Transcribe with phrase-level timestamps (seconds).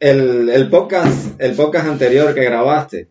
[0.00, 3.08] el, el podcast, el podcast anterior que grabaste,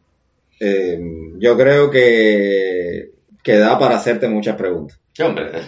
[0.60, 1.00] eh,
[1.38, 3.12] yo creo que,
[3.44, 4.99] que da para hacerte muchas preguntas.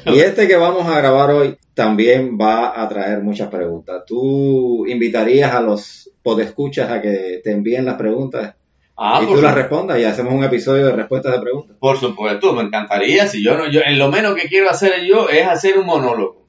[0.05, 4.03] Y este que vamos a grabar hoy también va a traer muchas preguntas.
[4.07, 8.55] ¿Tú invitarías a los podescuchas a que te envíen las preguntas
[9.03, 11.75] Ah, y tú las respondas y hacemos un episodio de respuestas de preguntas?
[11.79, 13.27] por supuesto, me encantaría.
[13.27, 16.45] Si yo no, yo, en lo menos que quiero hacer yo es hacer un monólogo.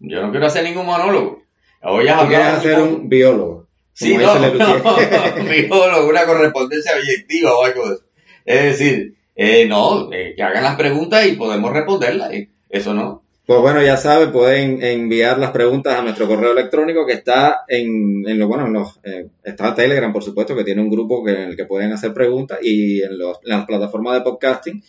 [0.00, 1.42] Yo no quiero hacer ningún monólogo.
[1.80, 3.65] Has ¿Tú quieres hacer un biólogo?
[3.98, 8.04] Sí, no, no, biólogo, una correspondencia objetiva o algo de eso.
[8.44, 12.32] Es decir, eh, no, eh, que hagan las preguntas y podemos responderlas.
[12.32, 12.50] eh.
[12.68, 13.22] Eso no.
[13.46, 18.24] Pues bueno, ya saben, pueden enviar las preguntas a nuestro correo electrónico que está en,
[18.28, 21.30] en lo bueno, en los, eh, está Telegram, por supuesto, que tiene un grupo que,
[21.30, 24.82] en el que pueden hacer preguntas y en, los- en las plataformas de podcasting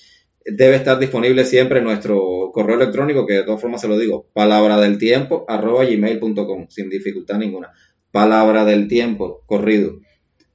[0.43, 4.79] debe estar disponible siempre nuestro correo electrónico, que de todas formas se lo digo, palabra
[4.81, 7.71] del tiempo arroba gmail.com, sin dificultad ninguna.
[8.11, 9.99] Palabra del tiempo, corrido,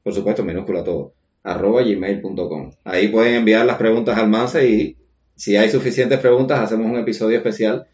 [0.02, 2.72] por supuesto, minúscula todo, arroba gmail.com.
[2.84, 4.97] Ahí pueden enviar las preguntas al Mansa y
[5.36, 7.86] si hay suficientes preguntas, hacemos un episodio especial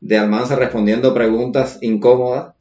[0.00, 2.54] de Almanza respondiendo preguntas incómodas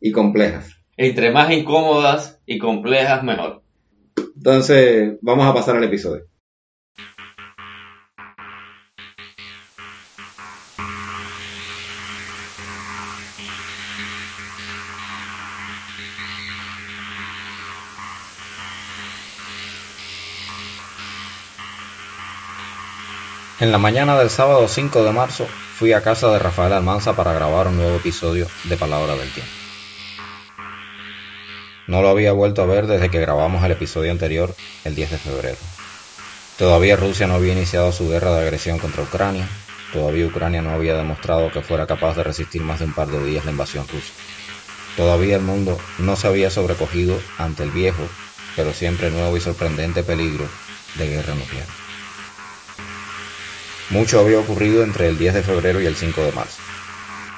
[0.00, 0.78] y complejas.
[0.96, 3.62] Entre más incómodas y complejas, mejor.
[4.36, 6.27] Entonces, vamos a pasar al episodio.
[23.60, 27.32] En la mañana del sábado 5 de marzo fui a casa de Rafael Almanza para
[27.32, 29.52] grabar un nuevo episodio de Palabra del Tiempo.
[31.88, 35.18] No lo había vuelto a ver desde que grabamos el episodio anterior, el 10 de
[35.18, 35.56] febrero.
[36.56, 39.48] Todavía Rusia no había iniciado su guerra de agresión contra Ucrania,
[39.92, 43.24] todavía Ucrania no había demostrado que fuera capaz de resistir más de un par de
[43.24, 44.12] días la invasión rusa.
[44.96, 48.06] Todavía el mundo no se había sobrecogido ante el viejo,
[48.54, 50.46] pero siempre nuevo y sorprendente peligro
[50.94, 51.87] de guerra nuclear.
[53.90, 56.60] Mucho había ocurrido entre el 10 de febrero y el 5 de marzo,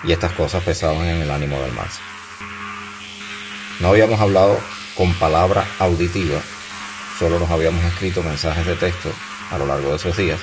[0.03, 2.01] y estas cosas pesaban en el ánimo del Marzo.
[3.79, 4.59] No habíamos hablado
[4.97, 6.41] con palabra auditiva,
[7.21, 9.13] solo nos habíamos escrito mensajes de texto
[9.53, 10.41] a lo largo de esos días,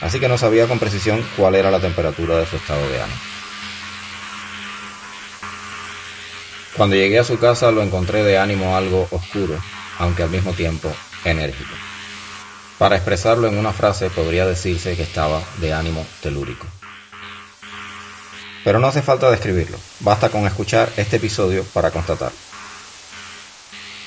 [0.00, 3.20] así que no sabía con precisión cuál era la temperatura de su estado de ánimo.
[6.78, 9.60] Cuando llegué a su casa lo encontré de ánimo algo oscuro,
[9.98, 10.90] aunque al mismo tiempo
[11.26, 11.74] enérgico.
[12.82, 16.66] Para expresarlo en una frase podría decirse que estaba de ánimo telúrico.
[18.64, 22.36] Pero no hace falta describirlo, basta con escuchar este episodio para constatarlo.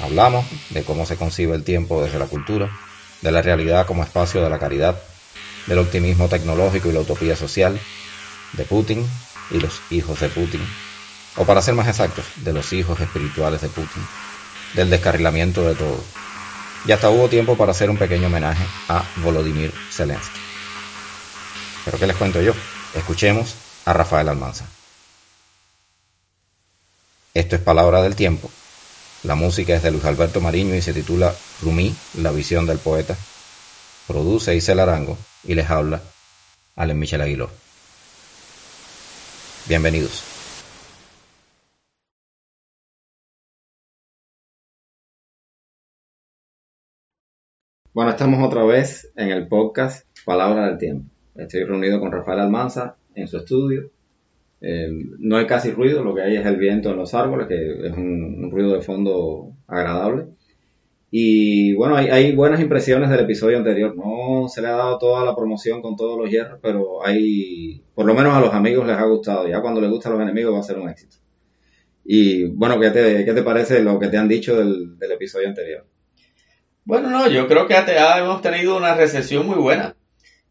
[0.02, 2.70] Hablamos de cómo se concibe el tiempo desde la cultura,
[3.22, 5.00] de la realidad como espacio de la caridad,
[5.68, 7.80] del optimismo tecnológico y la utopía social,
[8.52, 9.08] de Putin
[9.52, 10.60] y los hijos de Putin,
[11.38, 14.06] o para ser más exactos, de los hijos espirituales de Putin,
[14.74, 16.25] del descarrilamiento de todo.
[16.86, 20.40] Y hasta hubo tiempo para hacer un pequeño homenaje a Volodymyr Zelensky.
[21.84, 22.54] Pero ¿qué les cuento yo?
[22.94, 24.66] Escuchemos a Rafael Almanza.
[27.34, 28.50] Esto es Palabra del Tiempo.
[29.24, 33.16] La música es de Luis Alberto Mariño y se titula Rumí, la visión del poeta.
[34.08, 36.02] Produce Isel Arango y les habla
[36.76, 37.50] Allen Michel Aguiló.
[39.68, 40.35] Bienvenidos.
[47.96, 51.10] Bueno, estamos otra vez en el podcast Palabra del Tiempo.
[51.34, 53.90] Estoy reunido con Rafael Almanza en su estudio.
[54.60, 54.90] Eh,
[55.20, 57.94] no hay casi ruido, lo que hay es el viento en los árboles, que es
[57.94, 60.26] un, un ruido de fondo agradable.
[61.10, 63.96] Y bueno, hay, hay, buenas impresiones del episodio anterior.
[63.96, 68.06] No se le ha dado toda la promoción con todos los hierros, pero hay, por
[68.06, 69.48] lo menos a los amigos les ha gustado.
[69.48, 71.16] Ya cuando les gusta a los enemigos va a ser un éxito.
[72.04, 75.86] Y bueno, ¿qué te, parece lo que te han dicho del episodio anterior?
[76.86, 79.96] Bueno, no, yo creo que ya hemos tenido una recepción muy buena.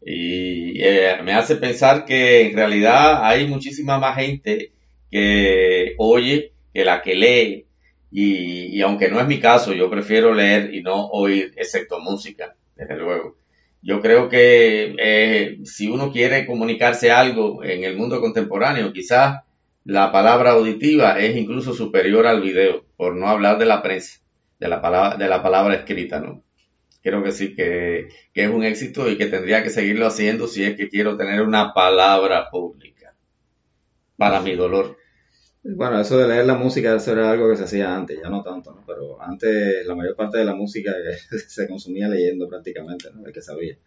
[0.05, 4.73] Y eh, me hace pensar que en realidad hay muchísima más gente
[5.09, 7.65] que oye que la que lee.
[8.11, 12.55] Y, y, aunque no es mi caso, yo prefiero leer y no oír, excepto música,
[12.75, 13.37] desde luego.
[13.81, 19.43] Yo creo que eh, si uno quiere comunicarse algo en el mundo contemporáneo, quizás
[19.85, 24.19] la palabra auditiva es incluso superior al video, por no hablar de la prensa,
[24.65, 26.43] de la palabra, de la palabra escrita, ¿no?
[27.01, 30.63] Creo que sí, que, que es un éxito y que tendría que seguirlo haciendo si
[30.63, 33.13] es que quiero tener una palabra pública.
[34.17, 34.97] Para mi dolor.
[35.63, 38.43] Bueno, eso de leer la música, eso era algo que se hacía antes, ya no
[38.43, 38.83] tanto, ¿no?
[38.85, 40.93] Pero antes la mayor parte de la música
[41.47, 43.25] se consumía leyendo prácticamente, ¿no?
[43.25, 43.77] El que sabía.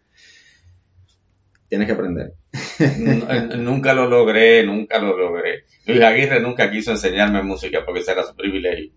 [1.67, 2.33] Tienes que aprender.
[3.57, 5.65] nunca lo logré, nunca lo logré.
[5.85, 8.91] Luis Aguirre nunca quiso enseñarme música porque ese era su privilegio.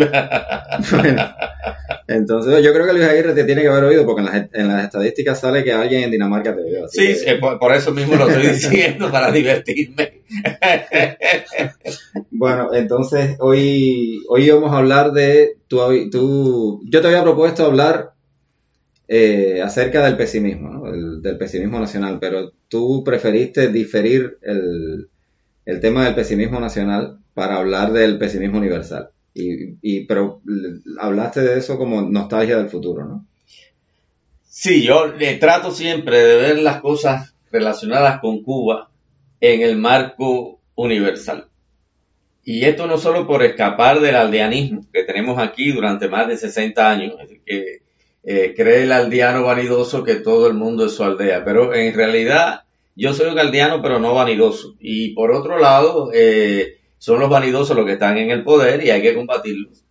[2.08, 4.22] entonces yo creo que Luis Aguirre te tiene que haber oído porque
[4.52, 6.88] en las, estadísticas sale que alguien en Dinamarca te vio.
[6.88, 10.22] Sí, por, eso mismo lo estoy diciendo, para divertirme.
[12.30, 15.78] bueno, entonces hoy, hoy vamos a hablar de, tú,
[16.10, 18.12] tú, yo te había propuesto hablar
[19.08, 21.20] eh, acerca del pesimismo, ¿no?
[21.20, 25.08] del pesimismo nacional, pero tú preferiste diferir el,
[25.66, 29.10] el tema del pesimismo nacional para hablar del pesimismo universal.
[29.38, 30.40] Y, pero
[30.98, 33.26] hablaste de eso como nostalgia del futuro, ¿no?
[34.48, 38.88] Sí, yo le trato siempre de ver las cosas relacionadas con Cuba
[39.40, 41.48] en el marco universal.
[42.42, 46.90] Y esto no solo por escapar del aldeanismo que tenemos aquí durante más de 60
[46.90, 47.82] años, que
[48.24, 52.62] eh, cree el aldeano vanidoso que todo el mundo es su aldea, pero en realidad
[52.94, 54.74] yo soy un aldeano pero no vanidoso.
[54.80, 58.90] Y por otro lado, eh, son los vanidosos los que están en el poder y
[58.90, 59.84] hay que combatirlos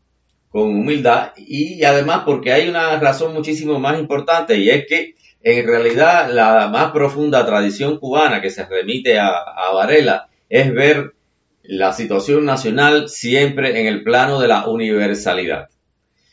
[0.49, 1.33] con humildad.
[1.35, 6.69] Y además porque hay una razón muchísimo más importante y es que en realidad la
[6.69, 9.43] más profunda tradición cubana que se remite a,
[9.73, 11.13] Varela es ver
[11.61, 15.69] la situación nacional siempre en el plano de la universalidad.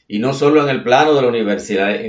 [0.08, 1.28] Y no solo en el plano de la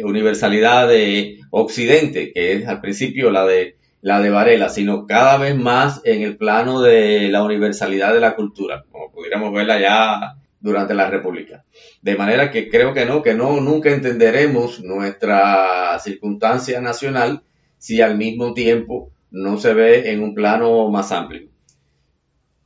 [0.06, 5.56] universalidad de Occidente, que es al principio la de la de Varela, sino cada vez
[5.56, 10.94] más en el plano de la universalidad de la cultura, como pudiéramos verla ya durante
[10.94, 11.64] la República.
[12.02, 17.44] De manera que creo que no, que no, nunca entenderemos nuestra circunstancia nacional
[17.78, 21.48] si al mismo tiempo no se ve en un plano más amplio.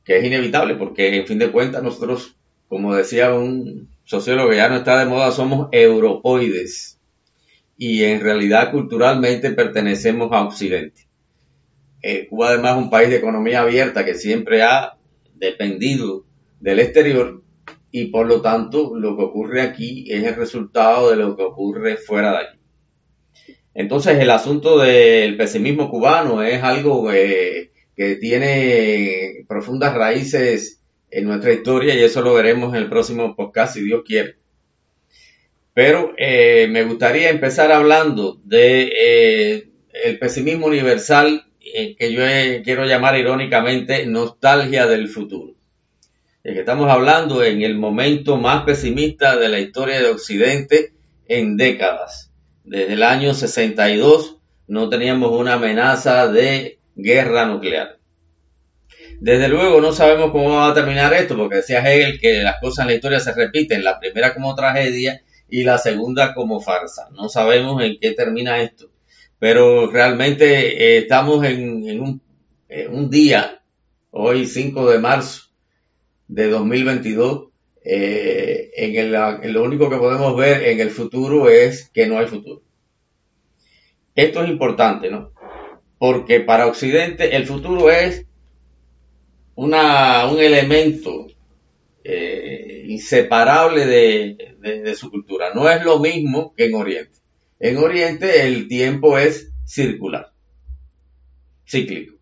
[0.04, 2.36] Que es inevitable porque en fin de cuentas nosotros,
[2.68, 6.98] como decía un sociólogo que ya no está de moda, somos europoides
[7.76, 11.07] y en realidad culturalmente pertenecemos a Occidente.
[12.02, 14.96] Eh, Cuba además es un país de economía abierta que siempre ha
[15.34, 16.24] dependido
[16.60, 17.42] del exterior
[17.90, 21.96] y por lo tanto lo que ocurre aquí es el resultado de lo que ocurre
[21.96, 22.58] fuera de allí.
[23.74, 30.80] Entonces el asunto del pesimismo cubano es algo eh, que tiene profundas raíces
[31.10, 34.36] en nuestra historia y eso lo veremos en el próximo podcast si Dios quiere.
[35.74, 39.68] Pero eh, me gustaría empezar hablando de
[40.04, 42.22] el pesimismo universal eh, que yo
[42.64, 45.54] quiero llamar irónicamente nostalgia del futuro.
[46.42, 50.92] Es que estamos hablando en el momento más pesimista de la historia de Occidente
[51.26, 52.30] en décadas.
[52.64, 57.98] Desde el año 62 no teníamos una amenaza de guerra nuclear.
[59.20, 62.84] Desde luego no sabemos cómo va a terminar esto, porque decía Hegel que las cosas
[62.84, 67.08] en la historia se repiten, la primera como tragedia y la segunda como farsa.
[67.10, 68.90] No sabemos en qué termina esto
[69.38, 72.20] pero realmente eh, estamos en, un,
[72.90, 73.62] un, día,
[74.10, 75.44] hoy 5 de marzo
[76.26, 77.48] de 2022,
[77.84, 82.18] eh, en, el, en lo único que podemos ver en el futuro es que no
[82.18, 82.62] hay futuro.
[84.14, 85.32] Esto es importante, ¿no?
[85.98, 88.26] Porque para Occidente el futuro es
[89.54, 91.26] un elemento
[92.04, 95.52] eh, inseparable de, su cultura.
[95.54, 97.17] No es lo mismo que en Oriente.
[97.60, 100.32] En Oriente el tiempo es circular,
[101.66, 102.16] cíclico.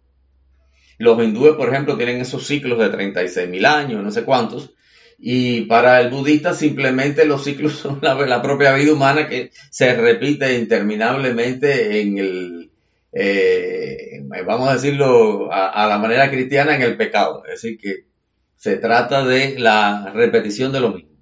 [0.98, 4.74] Los hindúes, por ejemplo, tienen esos ciclos de 36 mil años, no sé cuántos,
[5.18, 10.58] y para el budista simplemente los ciclos son la, propia vida humana que se repite
[10.58, 12.70] interminablemente en el,
[13.12, 17.42] eh, vamos a decirlo a, la manera cristiana, en el pecado.
[17.44, 18.06] Es decir, que
[18.56, 21.15] se trata de la repetición de lo mismo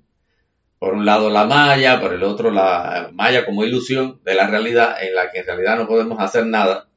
[0.85, 5.03] por un lado la malla, por el otro la malla como ilusión de la realidad
[5.03, 6.91] en la que en realidad no podemos hacer nada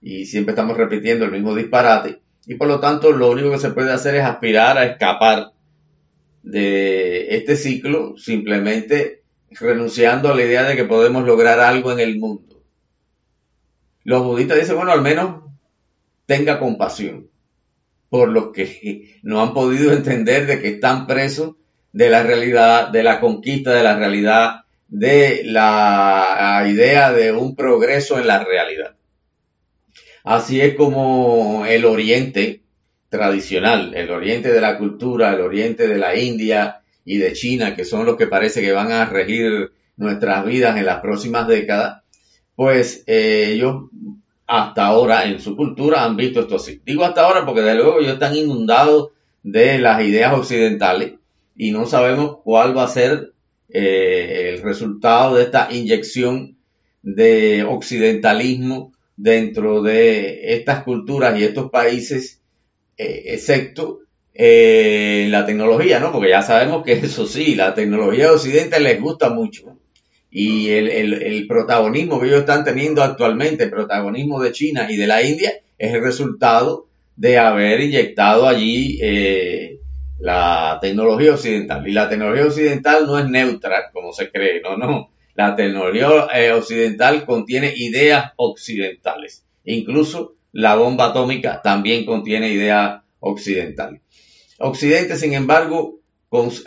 [0.00, 3.72] y siempre estamos repitiendo el mismo disparate y por lo tanto lo único que se
[3.72, 5.50] puede hacer es aspirar a escapar
[6.44, 12.20] de este ciclo simplemente renunciando a la idea de que podemos lograr algo en el
[12.20, 12.62] mundo.
[14.04, 15.42] Los budistas dicen, bueno, al menos
[16.26, 17.28] tenga compasión
[18.08, 21.56] por los que no han podido entender de que están presos
[21.92, 28.18] de la realidad, de la conquista de la realidad, de la idea de un progreso
[28.18, 28.94] en la realidad.
[30.24, 32.62] Así es como el oriente
[33.08, 37.84] tradicional, el oriente de la cultura, el oriente de la India y de China, que
[37.84, 42.02] son los que parece que van a regir nuestras vidas en las próximas décadas,
[42.54, 43.84] pues eh, ellos
[44.46, 46.80] hasta ahora en su cultura han visto esto así.
[46.84, 49.10] Digo hasta ahora porque de luego ellos están inundados
[49.42, 51.14] de las ideas occidentales
[51.56, 53.32] y no sabemos cuál va a ser
[53.68, 56.56] eh, el resultado de esta inyección
[57.02, 62.40] de occidentalismo dentro de estas culturas y estos países,
[62.96, 64.00] eh, excepto
[64.34, 66.12] eh, la tecnología, ¿no?
[66.12, 69.78] Porque ya sabemos que eso sí, la tecnología de Occidente les gusta mucho.
[70.30, 75.22] Y el, protagonismo que ellos están teniendo actualmente, el protagonismo de China y de la
[75.22, 78.98] India, es el resultado de haber inyectado allí
[80.22, 81.86] la tecnología occidental.
[81.86, 85.10] Y la tecnología occidental no es neutra, como se cree, no, no.
[85.34, 89.44] La tecnología eh, occidental contiene ideas occidentales.
[89.64, 94.00] Incluso la bomba atómica también contiene ideas occidentales.
[94.58, 95.98] Occidente, sin embargo,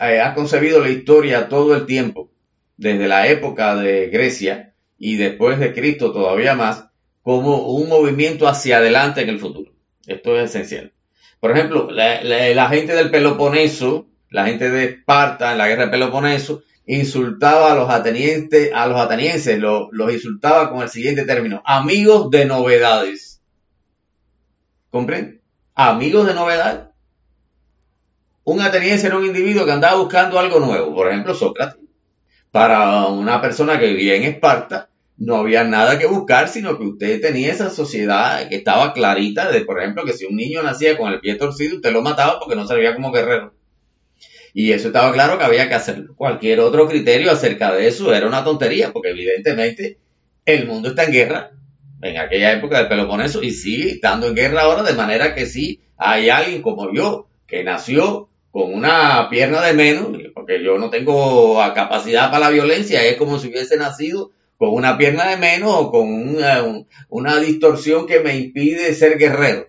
[0.01, 2.29] eh, ha concebido la historia todo el tiempo,
[2.75, 6.89] desde la época de Grecia y después de Cristo todavía más,
[7.21, 9.71] como un movimiento hacia adelante en el futuro.
[10.05, 10.91] Esto es esencial.
[11.39, 16.63] Por ejemplo, la, gente del Peloponeso, la gente de Esparta en la guerra del Peloponeso,
[16.88, 22.46] insultaba a los atenienses, a los atenienses, los insultaba con el siguiente término, amigos de
[22.46, 23.42] novedades.
[24.89, 25.42] ¿Comprende?
[25.74, 26.86] Amigos de novedades.
[28.46, 31.82] Un ateniense era un individuo que andaba buscando algo nuevo, por ejemplo, Sócrates.
[32.51, 37.22] Para una persona que vivía en Esparta, no había nada que buscar, sino que usted
[37.22, 41.12] tenía esa sociedad que estaba clarita de, por ejemplo, que si un niño nacía con
[41.12, 43.53] el pie torcido, usted lo mataba porque no servía como guerrero.
[44.53, 46.15] Y eso estaba claro que había que hacerlo.
[46.15, 49.98] Cualquier otro criterio acerca de eso era una tontería, porque evidentemente
[50.45, 51.51] el mundo está en guerra
[52.01, 55.81] en aquella época del Peloponeso y sigue estando en guerra ahora, de manera que sí
[55.98, 61.57] hay alguien como yo que nació con una pierna de menos, porque yo no tengo
[61.74, 65.91] capacidad para la violencia, es como si hubiese nacido con una pierna de menos o
[65.91, 66.07] con
[67.09, 69.67] una, distorsión que me impide ser guerrero.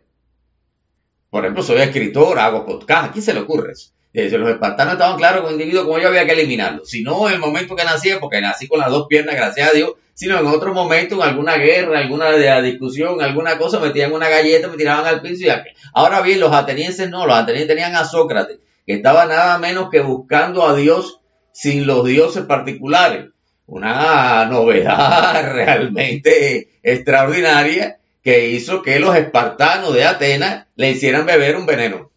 [1.31, 3.90] Por ejemplo, soy escritor, hago podcast, ¿a quién se le ocurre eso?
[4.12, 6.87] los espartanos estaban claros con un individuo como yo había que eliminarlo.
[6.87, 9.73] Si no en el momento que nací, porque nací con las dos piernas, gracias a
[9.75, 14.69] Dios, sino en otro momento, en alguna guerra, alguna discusión, alguna cosa, metían una galleta,
[14.69, 15.50] me tiraban al piso y
[15.93, 20.00] Ahora bien, los atenienses no, los atenienses tenían a Sócrates, que estaba nada menos que
[20.00, 21.21] buscando a Dios
[21.52, 23.26] sin los dioses particulares
[23.67, 31.67] una novedad realmente extraordinaria que hizo que los espartanos de Atenas le hicieran beber un
[31.67, 32.11] veneno.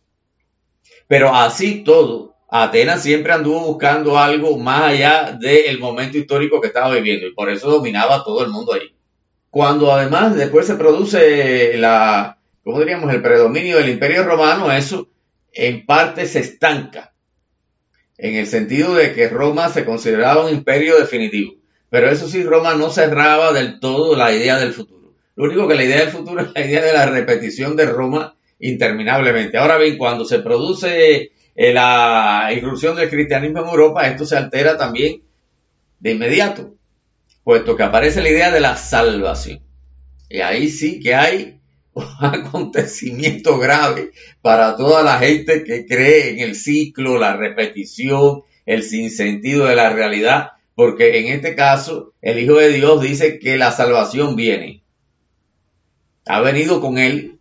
[1.08, 6.94] Pero así todo, Atenas siempre anduvo buscando algo más allá del momento histórico que estaba
[6.96, 8.96] viviendo y por eso dominaba todo el mundo ahí.
[9.50, 15.08] Cuando además después se produce la, ¿cómo diríamos?, el predominio del imperio romano, eso
[15.52, 17.14] en parte se estanca
[18.20, 21.54] en el sentido de que Roma se consideraba un imperio definitivo.
[21.90, 25.14] Pero eso sí, Roma no cerraba del todo la idea del futuro.
[25.36, 28.36] Lo único que la idea del futuro es la idea de la repetición de Roma
[28.60, 29.58] interminablemente.
[29.58, 34.78] Ahora bien, cuando se produce eh, la irrupción del cristianismo en Europa, esto se altera
[34.78, 35.22] también
[36.00, 36.74] de inmediato,
[37.44, 39.62] puesto que aparece la idea de la salvación.
[40.30, 41.59] Y ahí sí que hay
[42.00, 48.84] un acontecimiento grave para toda la gente que cree en el ciclo, la repetición, el
[48.84, 53.72] sinsentido de la realidad, porque en este caso el Hijo de Dios dice que la
[53.72, 54.84] salvación viene.
[56.26, 57.40] Ha venido con él.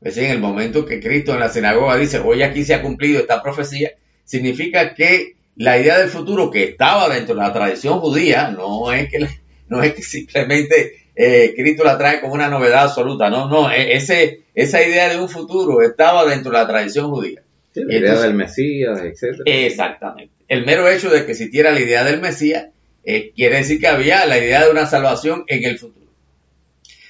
[0.00, 2.82] Es decir, en el momento que Cristo en la sinagoga dice, hoy aquí se ha
[2.82, 3.92] cumplido esta profecía,
[4.24, 9.08] significa que la idea del futuro que estaba dentro de la tradición judía, no es
[9.08, 9.26] que,
[9.68, 13.28] no es que simplemente eh, Cristo la trae como una novedad absoluta.
[13.30, 17.42] No, no, e, ese, esa idea de un futuro estaba dentro de la tradición judía.
[17.74, 19.40] la idea del Mesías, etc.
[19.44, 20.32] Exactamente.
[20.48, 22.66] El mero hecho de que existiera la idea del Mesías
[23.04, 26.06] eh, quiere decir que había la idea de una salvación en el futuro.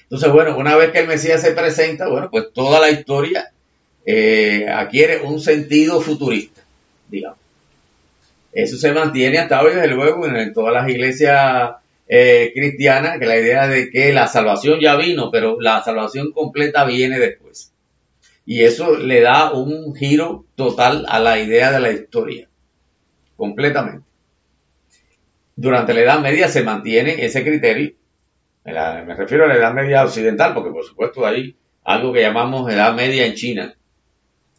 [0.04, 3.52] Entonces, bueno, una vez que el Mesías se presenta, bueno, pues toda la historia
[4.04, 6.62] eh, adquiere un sentido futurista,
[7.08, 7.38] digamos.
[8.52, 11.72] Eso se mantiene hasta hoy, desde luego, en todas las iglesias
[12.14, 16.84] eh, cristiana, que la idea de que la salvación ya vino, pero la salvación completa
[16.84, 17.72] viene después.
[18.44, 22.50] Y eso le da un giro total a la idea de la historia,
[23.34, 24.04] completamente.
[25.56, 27.94] Durante la Edad Media se mantiene ese criterio,
[28.66, 32.94] me refiero a la Edad Media occidental, porque por supuesto hay algo que llamamos Edad
[32.94, 33.74] Media en China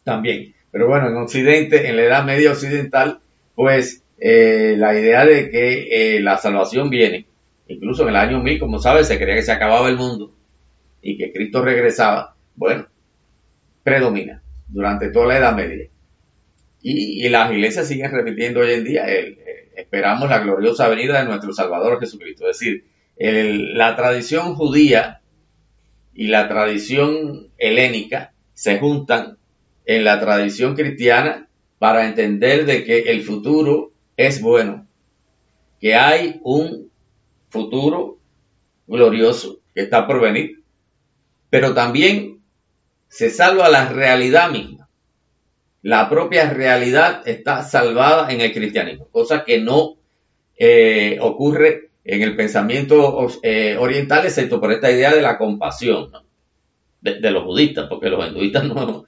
[0.02, 0.56] también.
[0.72, 3.20] Pero bueno, en Occidente, en la Edad Media occidental,
[3.54, 7.28] pues eh, la idea de que eh, la salvación viene
[7.68, 10.34] incluso en el año 1000, como sabes, se creía que se acababa el mundo
[11.02, 12.86] y que Cristo regresaba, bueno,
[13.82, 15.88] predomina durante toda la Edad Media.
[16.82, 19.06] Y, las iglesias siguen repitiendo hoy en día,
[19.74, 22.48] esperamos la gloriosa venida de nuestro Salvador Jesucristo.
[22.48, 22.84] Es decir,
[23.16, 25.22] la tradición judía
[26.12, 29.38] y la tradición helénica se juntan
[29.86, 34.86] en la tradición cristiana para entender de que el futuro es bueno,
[35.80, 36.90] que hay un
[37.54, 38.18] futuro
[38.88, 40.62] glorioso que está por venir,
[41.50, 42.42] pero también
[43.08, 44.88] se salva la realidad misma.
[45.82, 49.96] la propia realidad está salvada en el cristianismo, cosa que no
[50.58, 56.10] eh, ocurre en el pensamiento eh, oriental, excepto por esta idea de la compasión
[57.02, 59.04] de, los budistas, porque los hinduistas no,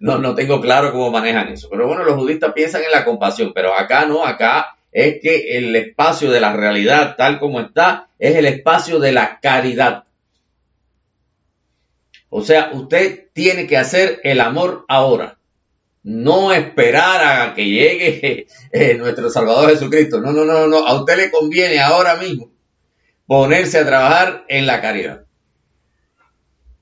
[0.00, 1.68] no, no, tengo claro cómo manejan eso.
[1.70, 5.74] Pero bueno, los budistas piensan en la compasión, pero acá no, acá es que el
[5.74, 10.04] espacio de la realidad tal como está es el espacio de la caridad.
[12.28, 15.38] O sea, usted tiene que hacer el amor ahora.
[16.02, 20.20] No esperar a que llegue eh, nuestro Salvador Jesucristo.
[20.20, 20.86] No, no, no, no.
[20.86, 22.50] A usted le conviene ahora mismo
[23.26, 25.24] ponerse a trabajar en la caridad.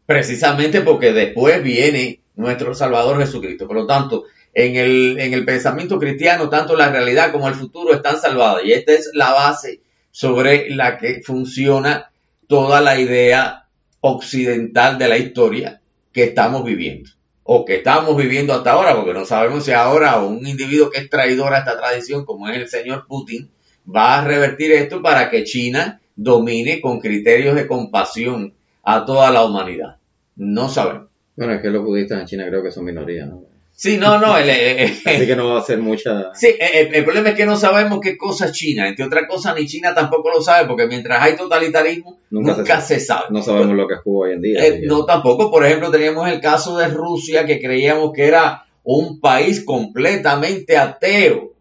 [0.06, 3.66] Precisamente porque después viene nuestro Salvador Jesucristo.
[3.68, 7.94] Por lo tanto, en el, en el pensamiento cristiano, tanto la realidad como el futuro
[7.94, 8.62] están salvados.
[8.64, 9.80] Y esta es la base
[10.10, 12.10] sobre la que funciona
[12.46, 13.66] toda la idea
[14.00, 15.80] occidental de la historia
[16.12, 17.10] que estamos viviendo
[17.52, 21.10] o que estamos viviendo hasta ahora, porque no sabemos si ahora un individuo que es
[21.10, 23.50] traidor a esta tradición, como es el señor Putin,
[23.84, 28.54] va a revertir esto para que China domine con criterios de compasión
[28.84, 29.96] a toda la humanidad.
[30.36, 31.08] No sabemos.
[31.36, 33.49] Bueno, es que los budistas en China creo que son minoría, ¿no?
[33.80, 34.36] Sí, no, no.
[34.36, 34.50] El,
[35.06, 36.34] Así que no va a ser mucha.
[36.34, 38.86] Sí, el, problema es que no sabemos qué cosa es China.
[38.86, 43.28] Entre otras cosas, ni China tampoco lo sabe, porque mientras hay totalitarismo, nunca, se, sabe.
[43.30, 44.66] No sabemos lo que es Cuba hoy en día.
[44.66, 45.50] Eh, no, tampoco.
[45.50, 51.54] Por ejemplo, teníamos el caso de Rusia, que creíamos que era un país completamente ateo.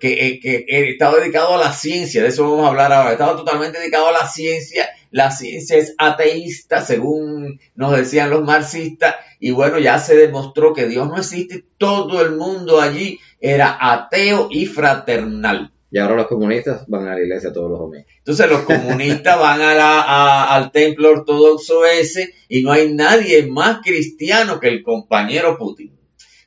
[0.00, 3.12] Que, eh, que, que, estaba dedicado a la ciencia, de eso vamos a hablar ahora,
[3.12, 9.16] estaba totalmente dedicado a la ciencia, la ciencia es ateísta, según nos decían los marxistas,
[9.38, 14.48] y bueno, ya se demostró que Dios no existe, todo el mundo allí era ateo
[14.50, 15.72] y fraternal.
[15.92, 18.06] Y ahora los comunistas van a la iglesia todos los domingos.
[18.18, 23.80] Entonces los comunistas van a la, al templo ortodoxo ese y no hay nadie más
[23.82, 25.98] cristiano que el compañero Putin.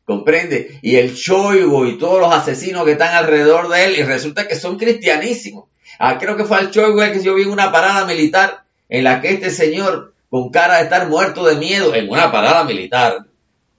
[0.05, 0.79] ¿Comprende?
[0.81, 4.55] Y el Choigo y todos los asesinos que están alrededor de él y resulta que
[4.55, 5.65] son cristianísimos.
[5.99, 9.21] Ah, creo que fue al Choigo el que yo vi una parada militar en la
[9.21, 13.25] que este señor con cara de estar muerto de miedo en una parada militar,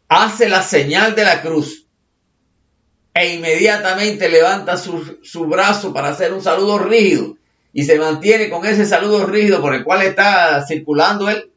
[0.08, 1.86] hace la señal de la cruz
[3.12, 7.36] e inmediatamente levanta su, su brazo para hacer un saludo rígido
[7.72, 11.50] y se mantiene con ese saludo rígido por el cual está circulando él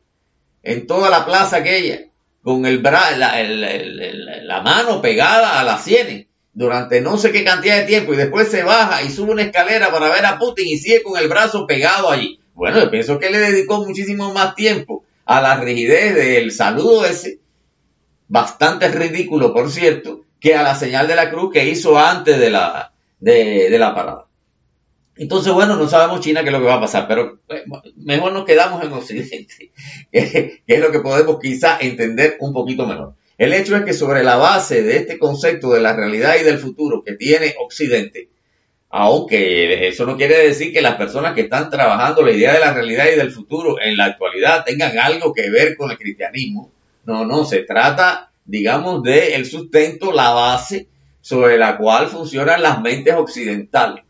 [0.63, 2.01] en toda la plaza aquella,
[2.43, 6.26] con el bra la, la, mano pegada a la sienes
[6.57, 9.91] durante no sé qué cantidad de tiempo y después se baja y sube una escalera
[9.91, 12.39] para ver a Putin y sigue con el brazo pegado allí.
[12.55, 17.41] Bueno, yo pienso que le dedicó muchísimo más tiempo a la rigidez del saludo ese,
[18.27, 22.49] bastante ridículo, por cierto, que a la señal de la cruz que hizo antes de
[22.49, 24.25] la, de, la parada.
[25.15, 27.65] Entonces, bueno, no sabemos China qué es lo que va a pasar, pero eh,
[27.97, 29.71] mejor nos quedamos en Occidente,
[30.11, 33.13] que es lo que podemos quizá entender un poquito mejor.
[33.37, 36.57] El hecho es que sobre la base de este concepto de la realidad y del
[36.57, 38.29] futuro que tiene Occidente,
[38.89, 42.73] aunque eso no quiere decir que las personas que están trabajando la idea de la
[42.73, 46.71] realidad y del futuro en la actualidad tengan algo que ver con el cristianismo.
[47.05, 50.87] No, no, se trata, digamos, de sustento, la base
[51.21, 54.03] sobre la cual funcionan las mentes occidentales.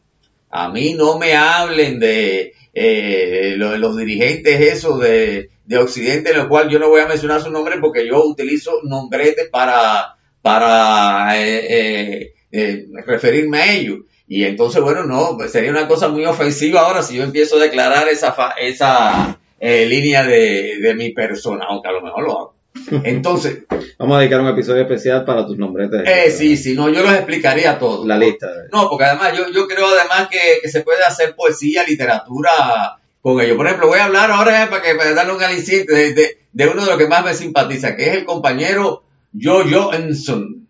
[0.50, 6.70] A mí no me hablen de eh, los, dirigentes eso de, Occidente, en lo cual
[6.70, 12.86] yo no voy a mencionar su nombre porque yo utilizo nombretes para, para eh, eh,
[13.06, 14.00] referirme a ellos.
[14.28, 17.62] Y entonces, bueno, no, pues sería una cosa muy ofensiva ahora si yo empiezo a
[17.62, 22.57] declarar esa, esa eh, línea de, de, mi persona, aunque a lo mejor lo hago.
[23.04, 23.64] Entonces.
[23.98, 25.90] Vamos a dedicar un episodio especial para tus nombres.
[26.06, 28.06] Eh, sí, sí, no, yo los explicaría todos.
[28.06, 28.48] La lista.
[28.72, 33.42] No, porque además yo, yo creo además que, que, se puede hacer poesía, literatura con
[33.42, 33.58] ellos.
[33.58, 36.68] Por ejemplo, voy a hablar ahora para, que, para darle un aliciente de, de, de,
[36.68, 39.04] uno de los que más me simpatiza, que es el compañero
[39.40, 40.68] Jojo Enson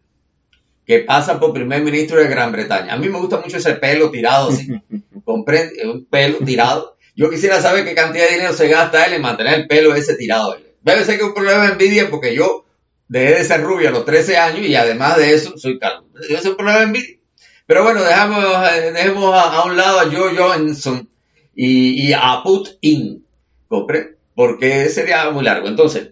[0.87, 2.93] que pasa por primer ministro de Gran Bretaña.
[2.93, 4.69] A mí me gusta mucho ese pelo tirado así,
[5.25, 6.95] comprende, un pelo tirado.
[7.13, 10.15] Yo quisiera saber qué cantidad de dinero se gasta él en mantener el pelo ese
[10.15, 10.55] tirado.
[10.87, 12.65] Debe ser que un problema de envidia porque yo
[13.07, 16.07] dejé de ser rubio a los 13 años y además de eso soy calvo.
[16.13, 17.15] Debe ser un problema de envidia.
[17.65, 18.43] Pero bueno, dejamos,
[18.93, 21.09] dejemos a, un lado a Joe Johnson
[21.53, 23.25] y, a Putin,
[23.67, 25.67] porque sería muy largo.
[25.67, 26.11] Entonces,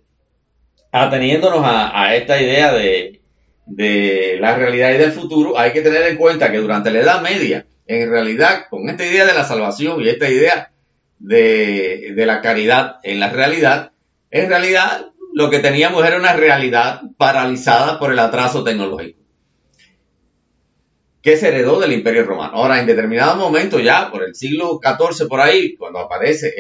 [0.91, 3.21] ateniéndonos a esta idea de,
[3.65, 7.21] de la realidad y del futuro, hay que tener en cuenta que durante la Edad
[7.21, 10.71] Media, en realidad, con esta idea de la salvación y esta idea
[11.19, 13.91] de, la caridad en la realidad,
[14.31, 19.25] en realidad lo que teníamos era una realidad paralizada por el atraso tecnológico
[21.25, 22.53] que se heredó del Imperio Romano.
[22.53, 26.53] Ahora, en determinado momento, ya por el siglo XIV, por ahí, cuando aparece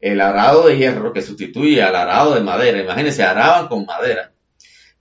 [0.00, 4.32] el, arado de hierro que sustituye al arado de madera, imagínense, araban con madera,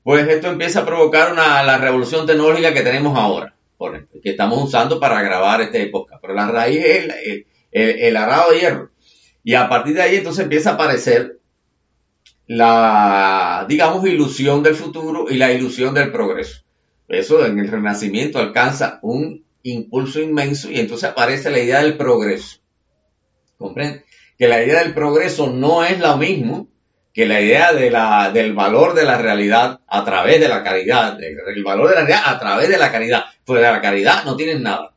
[0.04, 4.30] pues esto empieza a provocar una, la revolución tecnológica que tenemos ahora, por ejemplo, que
[4.30, 6.22] estamos usando para grabar este podcast.
[6.22, 8.92] Pero la raíz es el, arado de hierro.
[9.44, 11.40] Y a partir de ahí entonces empieza a aparecer
[12.48, 16.64] la, digamos, ilusión del futuro y la ilusión del progreso.
[17.08, 22.58] Eso en el Renacimiento alcanza un impulso inmenso y entonces aparece la idea del progreso.
[23.58, 24.04] ¿Comprende?
[24.38, 26.68] Que la idea del progreso no es lo mismo
[27.14, 31.18] que la idea de la, del valor de la realidad a través de la caridad,
[31.22, 33.26] el valor de la realidad a través de la caridad.
[33.46, 34.96] Pues de la caridad no tienes nada,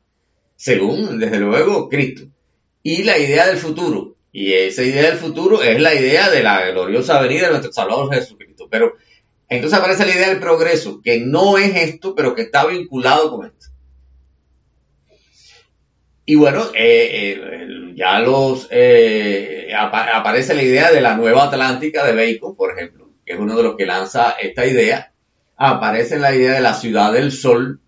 [0.54, 2.22] según, desde luego, Cristo.
[2.82, 4.15] Y la idea del futuro.
[4.38, 8.12] Y esa idea del futuro es la idea de la gloriosa venida de nuestro Salvador
[8.12, 8.68] Jesucristo.
[8.70, 8.92] Pero
[9.48, 13.46] entonces aparece la idea del progreso, que no es esto, pero que está vinculado con
[13.46, 13.68] esto.
[16.26, 22.54] Y bueno, eh, ya los eh, aparece la idea de la nueva Atlántica de Bacon,
[22.54, 25.14] por ejemplo, que es uno de los que lanza esta idea.
[25.56, 27.80] Aparece la idea de la ciudad del sol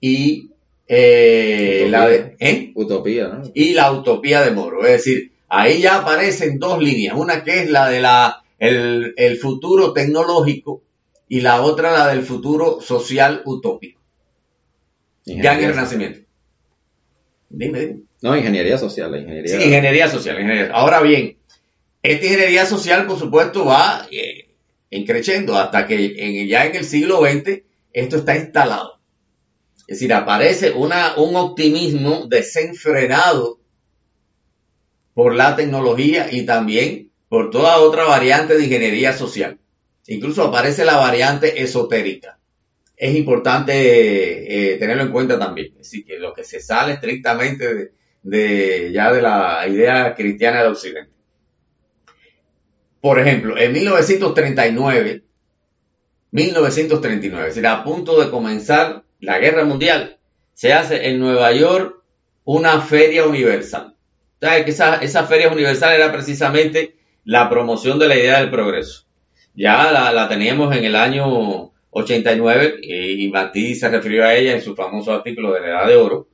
[0.00, 0.45] y
[0.88, 3.42] la de, utopía, ¿no?
[3.54, 4.84] y la utopía de Moro.
[4.84, 9.36] Es decir, ahí ya aparecen dos líneas, una que es la de la el, el
[9.36, 10.82] futuro tecnológico
[11.28, 14.00] y la otra la del futuro social utópico.
[15.24, 16.20] Ya en el Renacimiento.
[17.48, 19.58] Dime, No, ingeniería social, la ingeniería.
[19.58, 20.70] Sí, ingeniería social.
[20.72, 21.36] Ahora bien,
[22.02, 24.46] esta ingeniería social, por supuesto, va eh,
[25.04, 28.95] creciendo hasta que ya en el siglo XX esto está instalado.
[29.86, 33.60] Es decir, aparece un optimismo desenfrenado
[35.14, 39.58] por la tecnología y también por toda otra variante de ingeniería social.
[40.06, 42.36] Incluso aparece la variante esotérica
[42.96, 45.68] es importante eh, tenerlo en cuenta también.
[45.72, 51.12] Es decir, que lo que se sale estrictamente de, de la idea cristiana de Occidente.
[53.00, 55.22] Por ejemplo, en 1939,
[56.30, 60.18] 1939, es decir, a punto de comenzar la guerra mundial,
[60.54, 62.02] se hace en Nueva York
[62.44, 63.94] una feria universal.
[64.40, 69.04] ¿Sabes que esa, esa feria universal era precisamente la promoción de la idea del progreso?
[69.54, 74.60] Ya la, la teníamos en el año 89 y Matí se refirió a ella en
[74.60, 76.28] su famoso artículo de la Edad de Oro.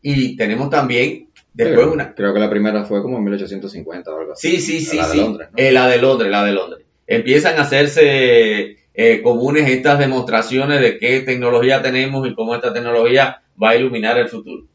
[0.00, 2.14] Y tenemos también después una...
[2.14, 4.58] Creo que la primera fue como en 1850 o algo así.
[4.58, 4.96] Sí, sí, sí.
[4.96, 5.48] La de Londres.
[5.56, 6.86] Eh, la de Londres, la de Londres.
[7.06, 13.42] Empiezan a hacerse eh, comunes estas demostraciones de qué tecnología tenemos y cómo esta tecnología
[13.62, 14.66] va a iluminar el futuro.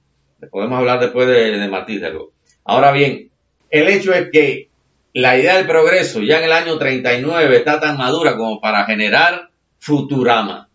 [0.51, 2.01] Podemos hablar después de, de Martí,
[2.63, 3.31] Ahora bien,
[3.69, 4.69] el hecho es que
[5.13, 9.49] la idea del progreso ya en el año 39 está tan madura como para generar
[9.79, 10.69] Futurama.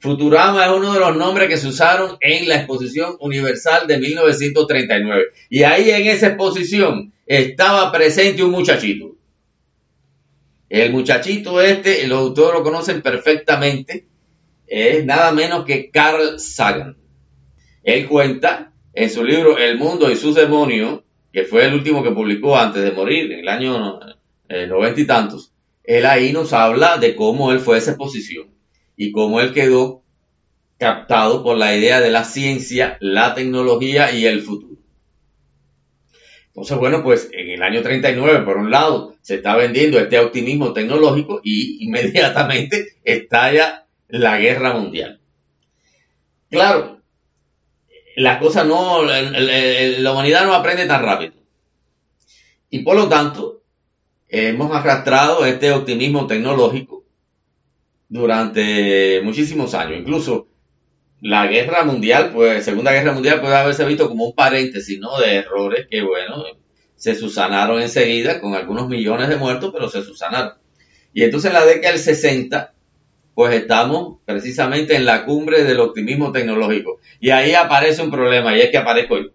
[0.00, 5.24] Futurama es uno de los nombres que se usaron en la Exposición Universal de 1939.
[5.50, 9.17] Y ahí en esa exposición estaba presente un muchachito.
[10.68, 14.06] El muchachito este, los autores lo conocen perfectamente,
[14.66, 16.96] es nada menos que Carl Sagan.
[17.82, 21.00] Él cuenta en su libro El mundo y sus demonios,
[21.32, 24.00] que fue el último que publicó antes de morir, en el año
[24.48, 25.52] eh, noventa y tantos,
[25.84, 28.48] él ahí nos habla de cómo él fue a esa exposición
[28.94, 30.02] y cómo él quedó
[30.78, 34.67] captado por la idea de la ciencia, la tecnología y el futuro.
[36.58, 40.72] Entonces, bueno, pues en el año 39, por un lado, se está vendiendo este optimismo
[40.72, 45.20] tecnológico y inmediatamente estalla la guerra mundial.
[46.50, 47.00] Claro,
[48.16, 51.34] la cosa no, la humanidad no aprende tan rápido.
[52.70, 53.62] Y por lo tanto,
[54.28, 57.04] hemos arrastrado este optimismo tecnológico
[58.08, 60.00] durante muchísimos años.
[60.00, 60.48] Incluso
[61.20, 65.18] la guerra mundial, pues, Segunda Guerra Mundial puede haberse visto como un paréntesis, ¿no?
[65.18, 66.44] De errores que, bueno,
[66.94, 70.54] se susanaron enseguida con algunos millones de muertos, pero se susanaron.
[71.12, 72.72] Y entonces en la década del 60,
[73.34, 76.98] pues estamos precisamente en la cumbre del optimismo tecnológico.
[77.20, 79.28] Y ahí aparece un problema, y es que aparezco yo.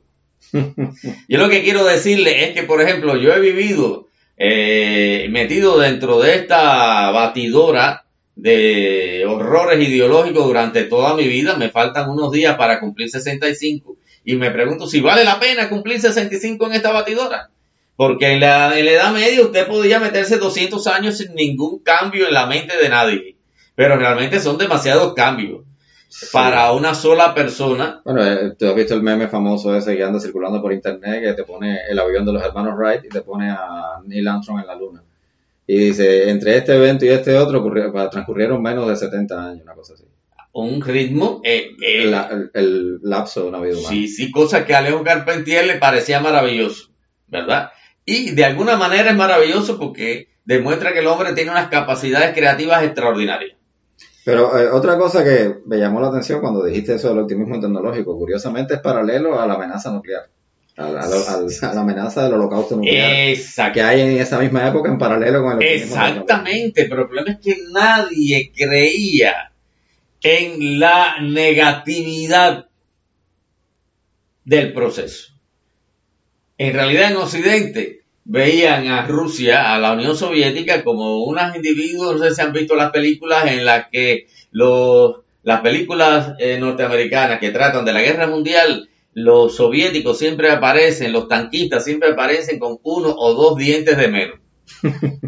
[1.27, 6.19] yo lo que quiero decirle es que, por ejemplo, yo he vivido eh, metido dentro
[6.19, 8.02] de esta batidora
[8.35, 11.55] de horrores ideológicos durante toda mi vida.
[11.55, 15.99] Me faltan unos días para cumplir 65 y me pregunto si vale la pena cumplir
[15.99, 17.49] 65 en esta batidora.
[17.95, 22.27] Porque en la, en la Edad Media usted podía meterse 200 años sin ningún cambio
[22.27, 23.35] en la mente de nadie.
[23.75, 25.61] Pero realmente son demasiados cambios
[26.31, 28.01] para una sola persona.
[28.03, 31.33] Bueno, eh, tú has visto el meme famoso ese que anda circulando por internet que
[31.33, 34.67] te pone el avión de los hermanos Wright y te pone a Neil Armstrong en
[34.67, 35.03] la luna.
[35.65, 37.63] Y dice, entre este evento y este otro
[38.11, 40.03] transcurrieron menos de 70 años, una cosa así.
[40.51, 41.41] Un ritmo.
[41.43, 42.13] Eh, eh,
[42.53, 43.89] el, lapso de una vida humana.
[43.89, 46.89] Sí, sí, cosa que a León Carpentier le parecía maravilloso,
[47.27, 47.71] ¿verdad?
[48.05, 52.83] Y de alguna manera es maravilloso porque demuestra que el hombre tiene unas capacidades creativas
[52.83, 53.57] extraordinarias.
[54.25, 58.17] Pero eh, otra cosa que me llamó la atención cuando dijiste eso del optimismo tecnológico,
[58.17, 60.29] curiosamente es paralelo a la amenaza nuclear,
[60.77, 63.37] a la, amenaza del holocausto nuclear
[63.73, 67.39] que hay en esa misma época en paralelo con el Exactamente, pero el problema es
[67.39, 69.51] que nadie creía
[70.21, 72.67] en la negatividad
[74.45, 75.33] del proceso.
[76.57, 82.23] En realidad en Occidente veían a Rusia, a la Unión Soviética, como unos individuos, no
[82.23, 87.51] sé si han visto las películas en las que los, las películas eh, norteamericanas que
[87.51, 93.13] tratan de la guerra mundial, los soviéticos siempre aparecen, los tanquistas siempre aparecen con uno
[93.15, 94.39] o dos dientes de menos.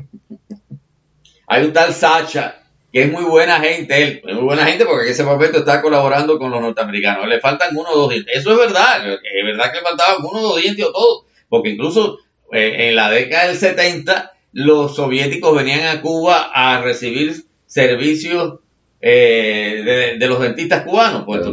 [1.47, 5.05] Hay un tal Sacha, que es muy buena gente, él, es muy buena gente porque
[5.05, 7.27] en ese momento está colaborando con los norteamericanos.
[7.27, 8.37] Le faltan uno o dos dientes.
[8.37, 11.69] Eso es verdad, es verdad que le faltaban uno o dos dientes o todo, porque
[11.69, 12.19] incluso
[12.51, 18.59] eh, en la década del 70 los soviéticos venían a Cuba a recibir servicios
[19.07, 21.43] eh, de, los dentistas cubanos, pues,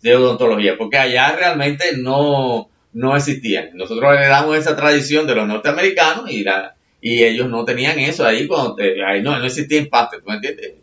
[0.00, 0.78] de, odontología.
[0.78, 3.72] porque allá realmente no, no existían.
[3.74, 8.46] Nosotros heredamos esa tradición de los norteamericanos y, la, y ellos no tenían eso ahí
[8.46, 10.76] cuando ahí no, no existía empate, ¿tú me entiendes?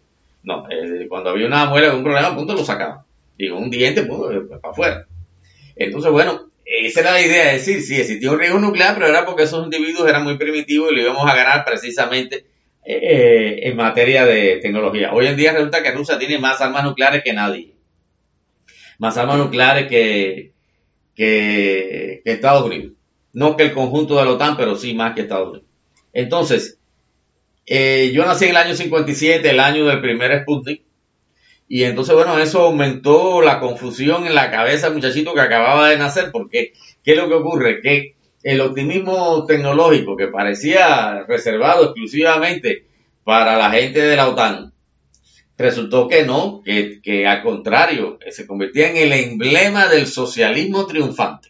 [0.43, 2.99] No, eh, cuando había una muela, un problema, punto, lo sacaban.
[3.35, 5.07] Digo, un diente, pues, para afuera.
[5.75, 9.25] Entonces, bueno, esa era la idea, de decir, sí, existía un riesgo nuclear, pero era
[9.25, 12.45] porque esos individuos eran muy primitivos y lo íbamos a ganar precisamente
[12.83, 15.13] eh, en materia de tecnología.
[15.13, 17.75] Hoy en día resulta que Rusia tiene más armas nucleares que nadie.
[18.97, 20.53] Más armas nucleares que,
[21.15, 22.93] que, Estados Unidos.
[23.33, 25.67] No que el conjunto de la OTAN, pero sí más que Estados Unidos.
[26.11, 26.79] Entonces,
[27.67, 30.83] eh, yo nací en el año 57, el año del primer Sputnik.
[31.67, 36.29] Y entonces, bueno, eso aumentó la confusión en la cabeza muchachito que acababa de nacer,
[36.31, 37.79] porque ¿qué es lo que ocurre?
[37.81, 42.85] Que el optimismo tecnológico que parecía reservado exclusivamente
[43.23, 44.73] para la gente de la OTAN,
[45.57, 51.49] resultó que no, que, al contrario, se convertía en el emblema del socialismo triunfante.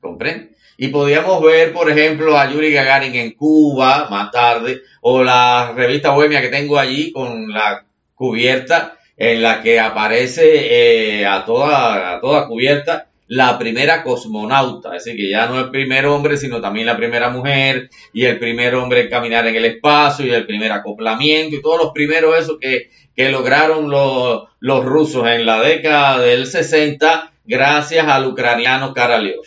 [0.00, 0.50] ¿Comprende?
[0.76, 6.10] Y podíamos ver, por ejemplo, a Yuri Gagarin en Cuba más tarde, o la revista
[6.10, 12.20] Bohemia que tengo allí con la cubierta en la que aparece eh, a, toda, a
[12.20, 16.86] toda cubierta la primera cosmonauta, es decir, que ya no el primer hombre, sino también
[16.86, 20.72] la primera mujer, y el primer hombre en caminar en el espacio, y el primer
[20.72, 26.20] acoplamiento, y todos los primeros eso que, que lograron los, los rusos en la década
[26.20, 29.40] del 60, gracias al ucraniano Karalev,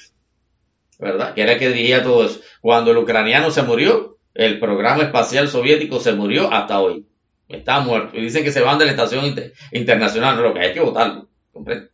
[0.99, 1.33] ¿verdad?
[1.33, 2.41] Que era el que dirigía todo eso.
[2.61, 7.05] Cuando el ucraniano se murió, el programa espacial soviético se murió hasta hoy.
[7.47, 8.17] Está muerto.
[8.17, 9.35] Y dicen que se van de la estación
[9.71, 10.35] internacional.
[10.35, 11.27] No, lo que hay que votarlo.
[11.51, 11.89] ¿Comprende?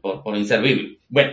[0.00, 0.98] Por, inservible.
[1.08, 1.32] Bueno,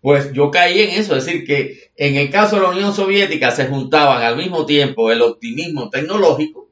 [0.00, 1.16] pues yo caí en eso.
[1.16, 5.10] Es decir, que en el caso de la Unión Soviética se juntaban al mismo tiempo
[5.10, 6.68] el optimismo tecnológico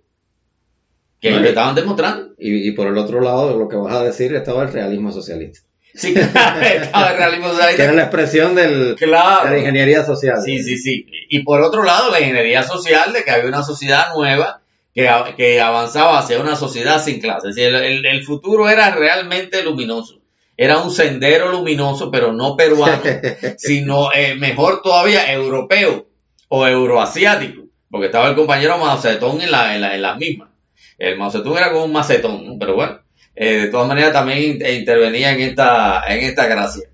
[1.21, 2.35] que ellos estaban demostrando.
[2.37, 5.61] Y, por el otro lado, lo que vas a decir, estaba el realismo socialista.
[5.95, 7.77] Sí, estaba el realismo socialista.
[7.77, 10.43] Que era la expresión del, de la ingeniería social.
[10.45, 11.07] Sí, sí, sí.
[11.29, 14.63] Y por otro lado, la ingeniería social de que había una sociedad nueva
[14.95, 17.57] que, avanzaba hacia una sociedad sin clases.
[17.57, 20.22] El, futuro era realmente luminoso.
[20.57, 23.03] Era un sendero luminoso, pero no peruano,
[23.57, 26.07] sino eh, mejor todavía europeo
[26.49, 30.51] o euroasiático, porque estaba el compañero Macetón en, la, en, las mismas.
[30.99, 33.01] El Macetón era como un macetón, pero bueno,
[33.35, 36.89] eh, de todas maneras también intervenía en esta, en esta gracia.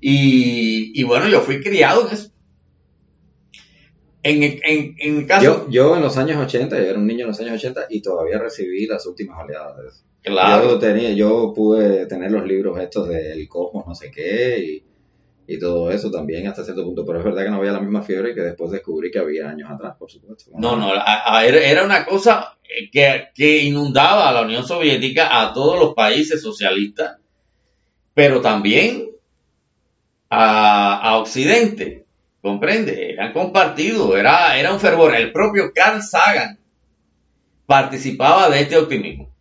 [0.00, 2.33] Y, y bueno, yo fui criado en eso.
[4.24, 5.44] En, en, en caso...
[5.44, 8.00] Yo, yo, en los años 80, yo era un niño en los años 80 y
[8.00, 10.02] todavía recibí las últimas oleadas.
[10.22, 10.70] Claro.
[10.70, 14.84] Yo, tenía, yo pude tener los libros estos del cosmos, no sé qué, y,
[15.46, 18.00] y, todo eso también hasta cierto punto, pero es verdad que no había la misma
[18.00, 20.52] fiebre que después descubrí que había años atrás, por supuesto.
[20.56, 20.90] No, no,
[21.42, 22.56] era una cosa
[22.90, 27.18] que, que inundaba a la Unión Soviética, a todos los países socialistas,
[28.14, 29.10] pero también
[30.30, 32.03] a, a Occidente
[32.44, 33.12] ¿Comprende?
[33.12, 35.14] Eran compartidos, era, era un fervor.
[35.14, 36.58] El propio Carl Sagan
[37.64, 39.34] participaba de este optimismo.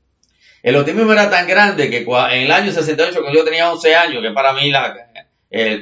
[0.62, 4.22] El optimismo era tan grande que en el año 68, cuando yo tenía 11 años,
[4.22, 4.96] que para mí la,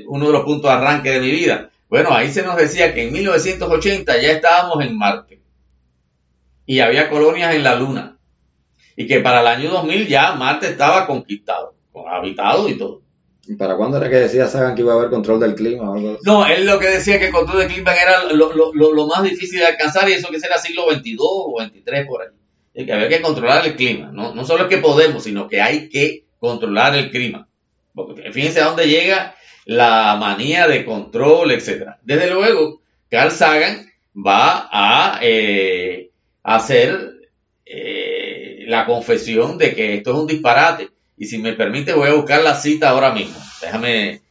[0.08, 3.04] uno de los puntos de arranque de mi vida, bueno, ahí se nos decía que
[3.04, 5.44] en 1980 ya estábamos en Marte
[6.66, 8.18] y había colonias en la Luna
[8.96, 11.76] y que para el año 2000 ya Marte estaba conquistado,
[12.12, 13.04] habitado y todo.
[13.58, 15.94] ¿Para cuándo era que decía Sagan que iba a haber control del clima?
[16.24, 19.66] No, él lo que decía que el control del clima era lo, más difícil de
[19.66, 22.30] alcanzar y eso que será siglo 22 o 23 por ahí.
[22.74, 24.12] Es que había que controlar el clima.
[24.14, 27.48] No, no solo es que podemos, sino que hay que controlar el clima.
[27.94, 32.00] Porque fíjense a dónde llega la manía de control, etcétera.
[32.04, 36.12] Desde luego, Carl Sagan va a eh,
[36.44, 37.14] hacer
[37.66, 40.90] eh, la confesión de que esto es un disparate.
[41.22, 43.38] Y si me permite, voy a buscar la cita ahora mismo.
[43.62, 44.22] Déjame.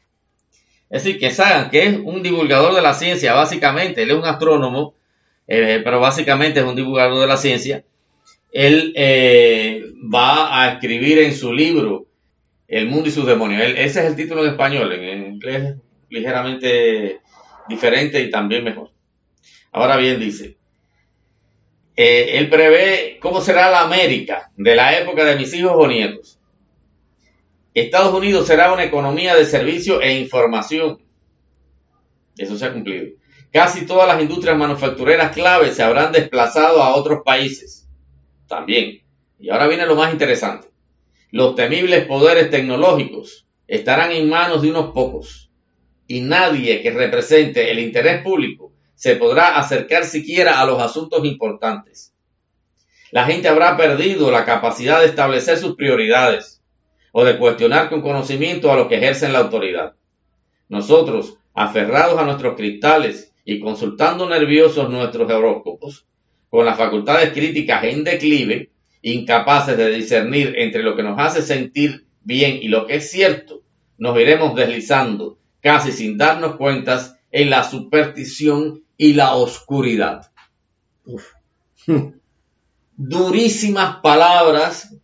[0.90, 4.24] Es decir, que Sagan, que es un divulgador de la ciencia, básicamente, él es un
[4.24, 4.96] astrónomo,
[5.46, 7.84] eh, pero básicamente es un divulgador de la ciencia.
[8.50, 8.92] Él
[10.12, 12.06] va a escribir en su libro
[12.66, 13.62] El mundo y sus demonios.
[13.62, 15.76] ese es el título en español, en inglés
[16.08, 17.20] ligeramente
[17.68, 18.90] diferente y también mejor.
[19.70, 20.56] Ahora bien, dice,
[21.96, 26.39] eh, él prevé cómo será la América de la época de mis hijos o nietos.
[27.72, 30.98] Estados Unidos será una economía de servicio e información.
[32.36, 33.10] Eso se ha cumplido.
[33.52, 37.88] Casi todas las industrias manufactureras claves se habrán desplazado a otros países.
[38.48, 39.02] También.
[39.38, 40.68] Y ahora viene lo más interesante.
[41.30, 45.52] Los temibles poderes tecnológicos estarán en manos de unos pocos
[46.08, 52.12] y nadie que represente el interés público se podrá acercar siquiera a los asuntos importantes.
[53.12, 56.59] La gente habrá perdido la capacidad de establecer sus prioridades
[57.12, 59.94] o de cuestionar con conocimiento a los que ejercen la autoridad.
[60.68, 66.06] Nosotros, aferrados a nuestros cristales y consultando nerviosos nuestros horóscopos,
[66.48, 68.70] con las facultades críticas en declive,
[69.02, 73.62] incapaces de discernir entre lo que nos hace sentir bien y lo que es cierto,
[73.98, 80.32] nos iremos deslizando casi sin darnos cuentas, en la superstición y la oscuridad.
[82.96, 84.94] Durísimas palabras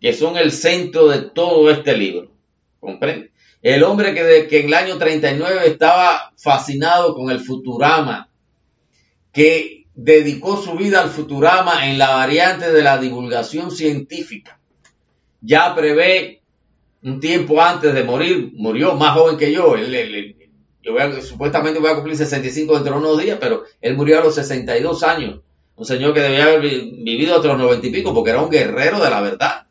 [0.00, 2.30] que son el centro de todo este libro.
[2.80, 3.32] ¿Comprende?
[3.60, 8.30] El hombre que, en el año 39 estaba fascinado con el Futurama,
[9.32, 14.60] que dedicó su vida al Futurama en la variante de la divulgación científica,
[15.40, 16.42] ya prevé
[17.02, 19.74] un tiempo antes de morir, murió más joven que yo.
[20.82, 24.36] Yo supuestamente voy a cumplir 65 dentro de unos días, pero él murió a los
[24.36, 25.40] 62 años.
[25.74, 29.10] Un señor que debía haber vivido los 90 y pico porque era un guerrero de
[29.10, 29.67] la verdad.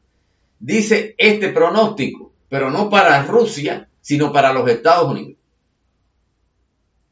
[0.60, 5.38] Dice este pronóstico, pero no para Rusia, sino para los Estados Unidos.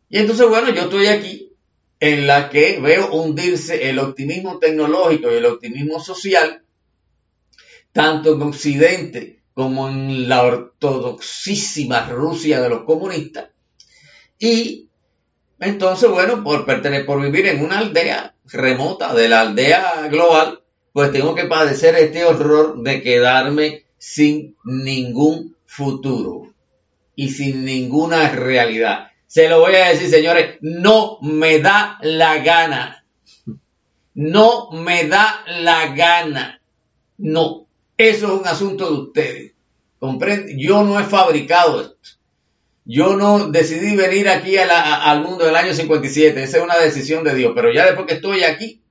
[0.09, 1.51] Y entonces, bueno, yo estoy aquí
[1.99, 6.63] en la que veo hundirse el optimismo tecnológico y el optimismo social,
[7.91, 13.49] tanto en Occidente como en la ortodoxísima Rusia de los comunistas.
[14.37, 14.89] Y
[15.59, 20.64] entonces, bueno, por, por vivir en una aldea remota de la aldea global,
[20.95, 26.53] pues tengo que padecer este horror de quedarme sin ningún futuro
[27.17, 29.07] y sin ninguna realidad.
[29.27, 33.05] Se lo voy a decir, señores, no me da la gana.
[34.13, 36.61] No me da la gana.
[37.17, 37.67] No.
[37.97, 39.51] Eso es un asunto de ustedes.
[39.99, 40.55] ¿Comprende?
[40.57, 42.21] Yo no he fabricado esto.
[42.85, 46.41] Yo no decidí venir aquí al mundo del año 57.
[46.41, 47.51] Esa es una decisión de Dios.
[47.53, 48.81] Pero ya después que estoy aquí,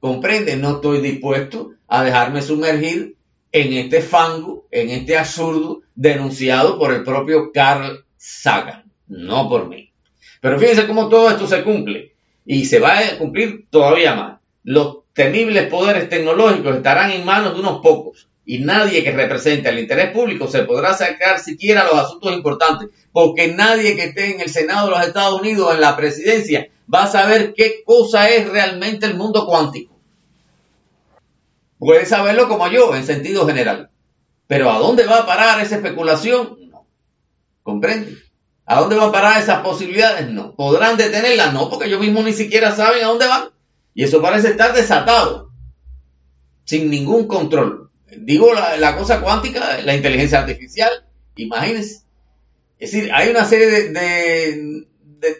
[0.00, 3.16] comprende, no estoy dispuesto a dejarme sumergir
[3.52, 9.90] en este fango, en este absurdo denunciado por el propio Carl Sagan, no por mí.
[10.40, 12.12] Pero fíjense cómo todo esto se cumple
[12.44, 14.40] y se va a cumplir todavía más.
[14.64, 19.78] Los temibles poderes tecnológicos estarán en manos de unos pocos y nadie que represente el
[19.78, 24.50] interés público se podrá sacar siquiera los asuntos importantes, porque nadie que esté en el
[24.50, 29.06] Senado de los Estados Unidos, en la presidencia, va a saber qué cosa es realmente
[29.06, 29.98] el mundo cuántico.
[31.78, 33.90] Puede saberlo como yo, en sentido general.
[34.46, 36.58] Pero ¿a dónde va a parar esa especulación?
[36.70, 36.86] No.
[37.62, 38.16] ¿Comprende?
[38.64, 40.28] ¿A dónde van a parar esas posibilidades?
[40.30, 40.54] No.
[40.54, 41.52] ¿Podrán detenerlas?
[41.52, 43.50] No, porque ellos mismos ni siquiera saben a dónde van.
[43.94, 45.50] Y eso parece estar desatado,
[46.64, 50.90] sin ningún control digo la, cosa cuántica, la inteligencia artificial,
[51.36, 52.02] imagínense.
[52.78, 54.86] Es decir, hay una serie de,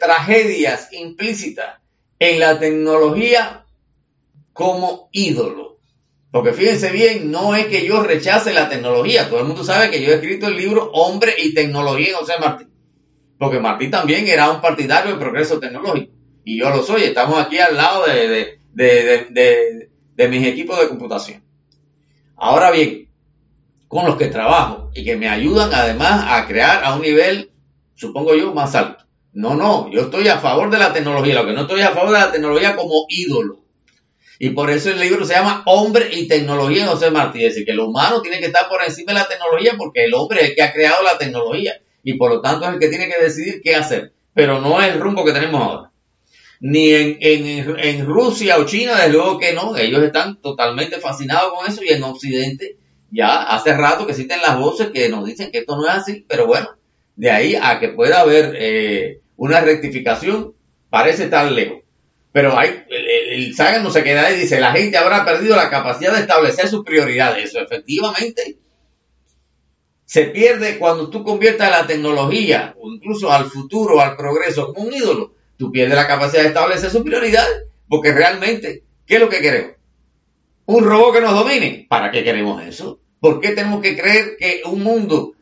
[0.01, 1.81] tragedias implícitas
[2.19, 3.65] en la tecnología
[4.53, 5.79] como ídolo.
[6.33, 9.29] Porque fíjense bien, no es que yo rechace la tecnología.
[9.29, 12.35] Todo el mundo sabe que yo he escrito el libro Hombre y Tecnología en José
[12.41, 12.69] Martín.
[13.39, 16.13] Porque Martín también era un partidario del progreso tecnológico.
[16.45, 17.05] Y yo lo soy.
[17.05, 21.45] Estamos aquí al lado de, de mis equipos de computación.
[22.37, 23.08] Ahora bien,
[23.89, 27.51] con los que trabajo y que me ayudan además a crear a un nivel,
[27.95, 29.05] supongo yo, más alto.
[29.33, 32.13] No, no, yo estoy a favor de la tecnología, lo que no estoy a favor
[32.13, 33.61] de la tecnología como ídolo.
[34.39, 37.45] Y por eso el libro se llama Hombre y Tecnología José Martí.
[37.45, 40.43] Es que el humano tiene que estar por encima de la tecnología porque el hombre
[40.43, 43.09] es el que ha creado la tecnología y por lo tanto es el que tiene
[43.09, 44.13] que decidir qué hacer.
[44.35, 45.89] Pero no es el rumbo que tenemos ahora
[46.61, 51.53] ni en, en, en, Rusia o China, desde luego que no, ellos están totalmente fascinados
[51.53, 52.77] con eso y en Occidente
[53.11, 56.25] ya hace rato que existen las voces que nos dicen que esto no es así,
[56.29, 56.69] pero bueno,
[57.17, 60.55] de ahí a que pueda haber eh, una rectificación,
[60.91, 61.79] parece estar lejos.
[62.33, 66.13] Pero hay, el, Sagan no se queda ahí, dice, la gente habrá perdido la capacidad
[66.13, 67.45] de establecer sus prioridades.
[67.49, 68.59] Eso efectivamente
[70.05, 74.95] se pierde cuando tú conviertas la tecnología o incluso al futuro, al progreso como un
[74.95, 75.35] ídolo.
[75.57, 79.78] Tú pierdes la capacidad de establecer sus prioridades porque realmente, ¿qué es lo que queremos?
[80.69, 81.87] ¿Un robot que nos domine?
[81.89, 83.01] ¿Para qué queremos eso?
[83.21, 85.33] ¿Por qué tenemos que creer que un mundo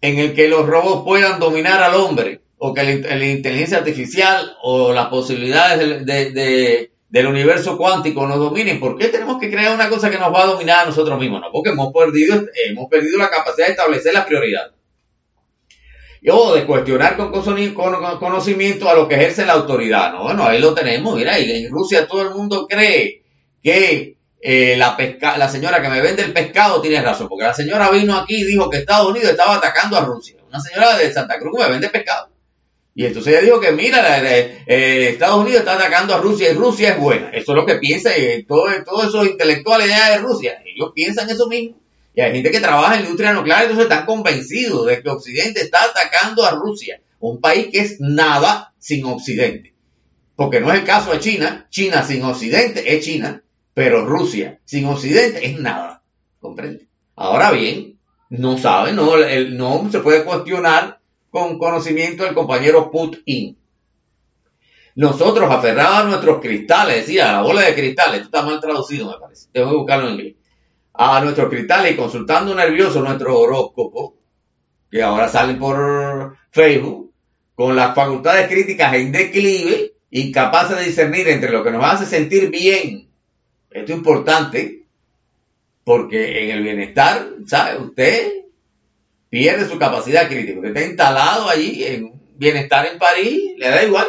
[0.00, 4.92] en el que los robots puedan dominar al hombre o que la, inteligencia artificial o
[4.92, 8.80] las posibilidades del universo cuántico nos dominen.
[8.80, 11.40] ¿Por qué tenemos que crear una cosa que nos va a dominar a nosotros mismos?
[11.40, 14.72] No, porque hemos perdido, hemos perdido la capacidad de establecer las prioridades.
[16.32, 17.30] O de cuestionar con
[18.18, 20.14] conocimiento a lo que ejerce la autoridad.
[20.14, 21.14] No, bueno, ahí lo tenemos.
[21.14, 23.23] Mira, y en Rusia todo el mundo cree
[23.64, 28.14] que eh, la, señora que me vende el pescado tiene razón, porque la señora vino
[28.14, 30.36] aquí y dijo que Estados Unidos estaba atacando a Rusia.
[30.46, 32.28] Una señora de Santa Cruz que me vende pescado.
[32.94, 36.90] Y entonces ella dijo que, mira, eh, Estados Unidos está atacando a Rusia y Rusia
[36.90, 37.30] es buena.
[37.30, 40.62] Eso es lo que piensa y todo, todos esos intelectuales de Rusia.
[40.64, 41.78] Ellos piensan eso mismo.
[42.14, 45.62] Y hay gente que trabaja en la industria nuclear, entonces están convencidos de que Occidente
[45.62, 49.74] está atacando a Rusia, un país que es nada sin Occidente.
[50.36, 51.66] Porque no es el caso de China.
[51.70, 53.42] China sin Occidente es China,
[53.74, 56.02] pero Rusia sin Occidente es nada.
[56.40, 56.88] ¿Comprende?
[57.16, 57.98] Ahora bien,
[58.30, 61.00] no sabe, no, no se puede cuestionar
[61.30, 63.58] con conocimiento del compañero Putin.
[64.96, 69.10] Nosotros aferrados a nuestros cristales, decía, a la bola de cristales, esto está mal traducido
[69.10, 70.34] me parece, tengo que buscarlo en inglés,
[70.92, 74.16] a nuestros cristales y consultando nervioso nuestro horóscopo,
[74.88, 77.12] que ahora salen por Facebook,
[77.56, 82.50] con las facultades críticas en declive, incapaces de discernir entre lo que nos hace sentir
[82.50, 83.03] bien,
[83.74, 84.84] esto es importante,
[85.82, 87.78] porque en el bienestar, ¿sabe?
[87.82, 88.44] Usted
[89.28, 90.60] pierde su capacidad crítica.
[90.60, 94.06] Usted está instalado allí en bienestar en París, le da igual.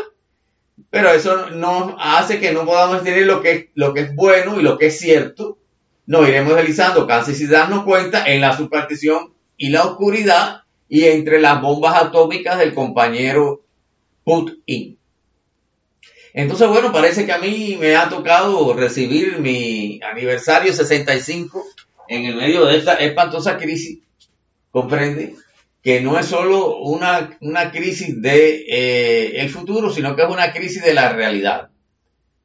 [0.92, 4.60] Pero eso no hace que no podamos entender lo que, es, lo que es bueno
[4.60, 5.58] y lo que es cierto.
[6.06, 11.42] Nos iremos deslizando casi sin darnos cuenta en la superstición y la oscuridad y entre
[11.42, 13.66] las bombas atómicas del compañero
[14.24, 15.00] Putin.
[16.38, 21.66] Entonces, bueno, parece que a mí me ha tocado recibir mi aniversario 65
[22.10, 24.00] en el medio de esta espantosa crisis
[24.70, 25.36] comprende
[25.82, 27.38] que no es solo una,
[27.72, 31.70] crisis de eh, el futuro, sino que es una crisis de la realidad.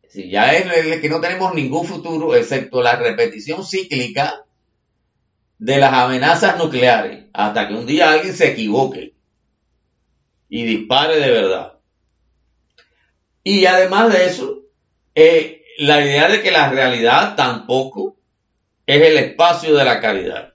[0.08, 4.44] Si ya es que no tenemos ningún futuro excepto la repetición cíclica
[5.58, 9.14] de las amenazas nucleares, hasta que un día alguien se equivoque
[10.48, 11.79] y dispare de verdad.
[13.42, 14.62] Y además de eso,
[15.14, 18.16] eh, la idea de que la realidad tampoco
[18.86, 20.54] es el espacio de la caridad.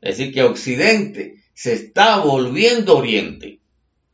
[0.00, 3.60] Es decir, que Occidente se está volviendo Oriente.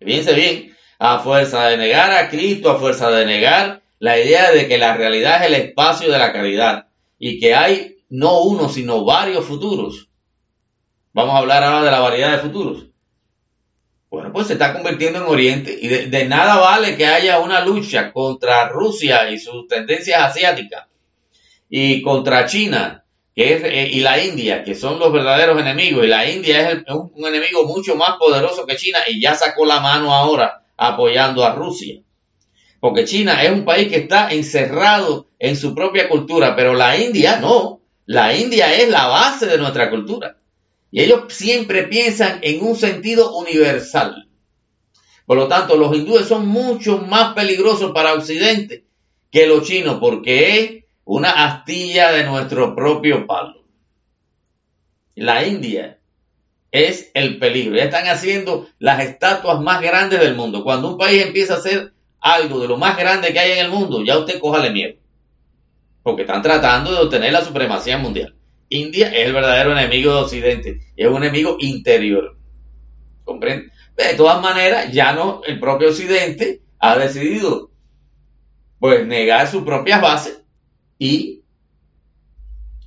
[0.01, 4.67] Fíjense bien, a fuerza de negar a Cristo, a fuerza de negar la idea de
[4.67, 6.89] que la realidad es el espacio de la caridad
[7.19, 10.09] y que hay no uno, sino varios futuros.
[11.13, 12.87] Vamos a hablar ahora de la variedad de futuros.
[14.15, 18.13] Bueno, pues se está convirtiendo en Oriente y de, nada vale que haya una lucha
[18.13, 20.87] contra Rusia y sus tendencias asiáticas
[21.69, 23.05] y contra China
[23.35, 26.85] que es, eh, y la India, que son los verdaderos enemigos, y la India es
[26.95, 31.53] un, enemigo mucho más poderoso que China y ya sacó la mano ahora apoyando a
[31.53, 32.01] Rusia.
[32.79, 37.41] Porque China es un país que está encerrado en su propia cultura, pero la India
[37.41, 37.81] no.
[38.07, 40.37] La India es la base de nuestra cultura.
[40.95, 44.29] Y ellos siempre piensan en un sentido universal.
[45.27, 48.85] Por lo tanto, los hindúes son mucho más peligrosos para Occidente
[49.33, 53.65] que los chinos, porque es una astilla de nuestro propio palo.
[55.17, 55.99] La India
[56.71, 57.75] es el peligro.
[57.75, 60.63] Ya están haciendo las estatuas más grandes del mundo.
[60.63, 63.71] Cuando un país empieza a hacer algo de lo más grande que hay en el
[63.73, 64.95] mundo, ya usted cójale miedo.
[66.05, 68.37] Porque están tratando de obtener la supremacía mundial.
[68.75, 70.81] India es el verdadero enemigo de Occidente.
[70.97, 72.37] Es un enemigo interior.
[73.25, 73.71] ¿Comprende?
[73.97, 77.71] De todas maneras, ya no, el propio Occidente ha decidido
[78.79, 80.43] pues negar sus propias bases
[80.99, 81.43] y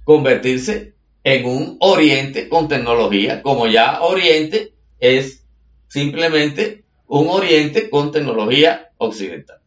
[0.03, 5.45] convertirse en un Oriente con tecnología, como ya Oriente es
[5.87, 9.59] simplemente un Oriente con tecnología occidental.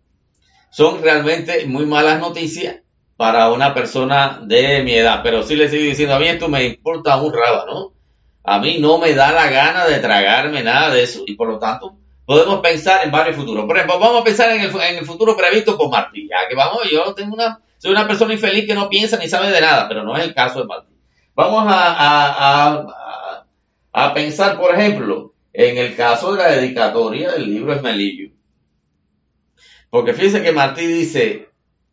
[0.70, 2.76] Son realmente muy malas noticias
[3.20, 6.64] para una persona de mi edad, pero sí le sigo diciendo, a mí esto me
[6.64, 7.92] importa un raba, ¿no?
[8.42, 11.58] A mí no me da la gana de tragarme nada de eso y por lo
[11.58, 13.66] tanto podemos pensar en varios futuros.
[13.66, 17.12] Por ejemplo, vamos a pensar en el, futuro previsto por Martí, ya que vamos, yo
[17.12, 20.16] tengo una soy una persona infeliz que no piensa ni sabe de nada, pero no
[20.16, 20.96] es el caso de Martín.
[21.34, 22.86] Vamos a,
[23.92, 28.32] a, pensar, por ejemplo, en el caso de la dedicatoria del libro Esmelillo.
[29.90, 31.49] Porque fíjense que Martí dice,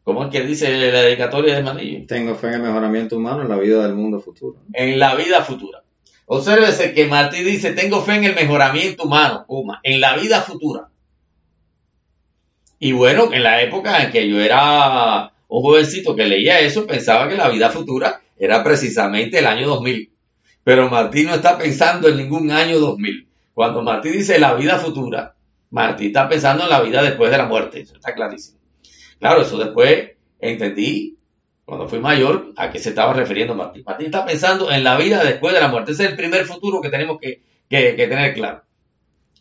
[0.08, 2.08] ¿cómo es que dice la dedicatoria de Manillo?
[2.08, 4.55] Tengo fe en el mejoramiento humano en la vida del mundo futuro.
[4.72, 5.84] En la vida futura.
[6.28, 9.45] Obsérvese que Martí dice, tengo fe en el mejoramiento humano,
[9.84, 10.88] en la vida futura.
[12.80, 17.28] Y bueno, en la época en que yo era un jovencito que leía eso, pensaba
[17.28, 20.10] que la vida futura era precisamente el año 2000.
[20.64, 23.28] Pero Martí no está pensando en ningún año 2000.
[23.53, 25.36] Cuando Martí dice la vida futura,
[25.70, 27.82] Martí está pensando en la vida después de la muerte.
[27.82, 28.57] Eso está clarísimo.
[29.20, 31.18] Claro, eso después entendí,
[31.65, 33.84] cuando fui mayor, a qué se estaba refiriendo Martí.
[33.84, 35.91] Martí está pensando en la vida después de la muerte.
[35.91, 38.63] Ese es el primer futuro que tenemos que, que tener claro.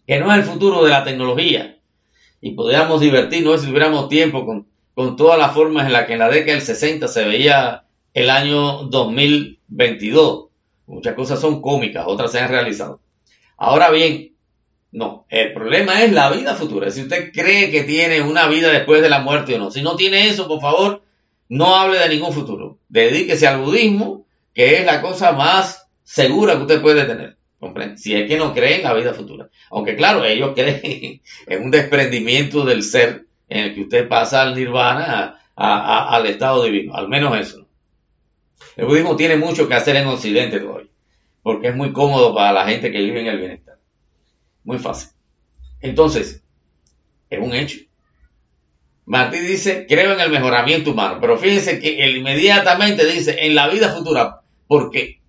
[0.06, 1.76] Que no es el futuro de la tecnología,
[2.40, 6.20] y podríamos divertirnos si tuviéramos tiempo con, con todas las formas en las que en
[6.20, 10.46] la década del 60 se veía el año 2022.
[10.86, 13.00] Muchas cosas son cómicas, otras se han realizado.
[13.56, 14.35] Ahora bien,
[14.96, 16.90] no, el problema es la vida futura.
[16.90, 19.70] Si usted cree que tiene una vida después de la muerte o no.
[19.70, 21.02] Si no tiene eso, por favor,
[21.50, 22.78] no hable de ningún futuro.
[22.88, 24.24] Dedíquese al budismo,
[24.54, 27.36] que es la cosa más segura que usted puede tener.
[27.96, 29.50] Si es que no creen en la vida futura.
[29.70, 34.54] Aunque claro, ellos creen en un desprendimiento del ser en el que usted pasa al
[34.54, 36.94] nirvana, al estado divino.
[36.94, 37.66] Al menos eso.
[38.76, 40.88] El budismo tiene mucho que hacer en Occidente todavía.
[41.42, 43.65] Porque es muy cómodo para la gente que vive en el bienestar.
[44.66, 45.10] Muy fácil.
[45.80, 46.42] Entonces,
[47.30, 47.78] es un hecho.
[49.04, 51.18] Martí dice, creo en el mejoramiento humano.
[51.20, 54.42] Pero fíjense que él inmediatamente dice, en la vida futura.
[54.66, 55.20] ¿Por qué?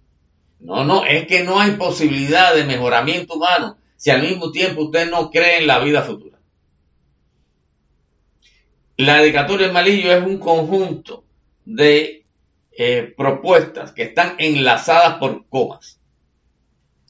[0.60, 5.10] No, no, es que no hay posibilidad de mejoramiento humano si al mismo tiempo usted
[5.12, 6.40] no cree en la vida futura.
[8.98, 11.24] La dedicatoria del malillo es un conjunto
[11.64, 12.26] de
[12.72, 15.97] eh, propuestas que están enlazadas por comas.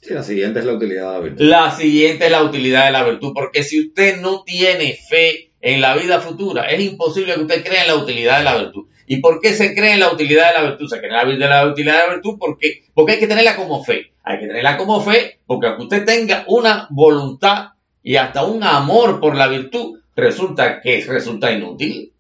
[0.01, 1.45] Sí, la siguiente es la utilidad de la virtud.
[1.45, 5.81] La siguiente es la utilidad de la virtud, porque si usted no tiene fe en
[5.81, 8.87] la vida futura, es imposible que usted crea en la utilidad de la virtud.
[9.09, 10.87] ¿Y por qué se cree en la utilidad de la virtud?
[10.89, 14.11] Se cree en la, utilidad de la virtud porque, porque hay que tenerla como fe.
[14.23, 17.69] Hay que tenerla como fe porque aunque usted tenga una voluntad
[18.03, 22.11] y hasta un amor por la virtud, resulta que resulta inútil.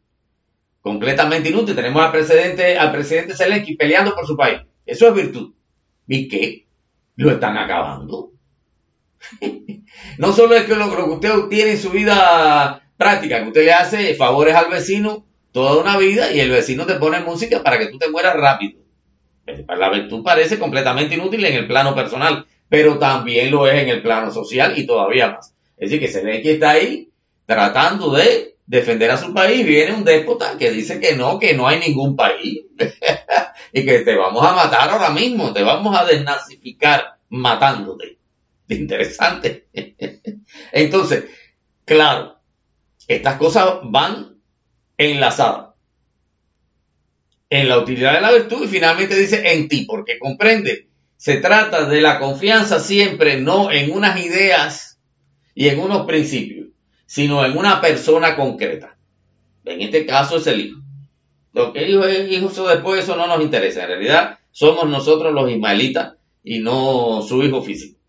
[0.81, 1.75] Completamente inútil.
[1.75, 4.61] Tenemos al presidente, al presidente Zelensky peleando por su país.
[4.85, 5.53] Eso es virtud.
[6.07, 6.66] ¿Y qué?
[7.17, 8.31] Lo están acabando.
[10.17, 13.73] no solo es que lo, que usted obtiene en su vida práctica, que usted le
[13.73, 17.87] hace favores al vecino, toda una vida y el vecino te pone música para que
[17.87, 18.79] tú te mueras rápido.
[19.67, 24.01] La virtud parece completamente inútil en el plano personal, pero también lo es en el
[24.01, 25.55] plano social y todavía más.
[25.77, 27.09] Es decir, que se ve que está ahí
[27.45, 29.65] tratando de defender a su país.
[29.65, 32.65] Viene un déspota que dice que no, que no hay ningún país
[33.73, 38.19] y que te vamos a matar ahora mismo, te vamos a desnazificar matándote.
[38.67, 39.67] Interesante.
[40.71, 41.25] Entonces,
[41.85, 42.37] claro,
[43.07, 44.37] estas cosas van
[44.97, 45.75] enlazada
[47.49, 51.85] en la utilidad de la virtud y finalmente dice en ti, porque comprende, se trata
[51.85, 54.99] de la confianza siempre no en unas ideas
[55.55, 56.66] y en unos principios,
[57.07, 58.95] sino en una persona concreta.
[59.65, 60.81] En este caso es el hijo.
[61.53, 63.81] Lo que dijo el hijo después, eso no nos interesa.
[63.81, 67.99] En realidad, somos nosotros los ismaelitas y no su hijo físico.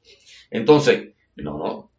[0.50, 1.90] Entonces, no, no,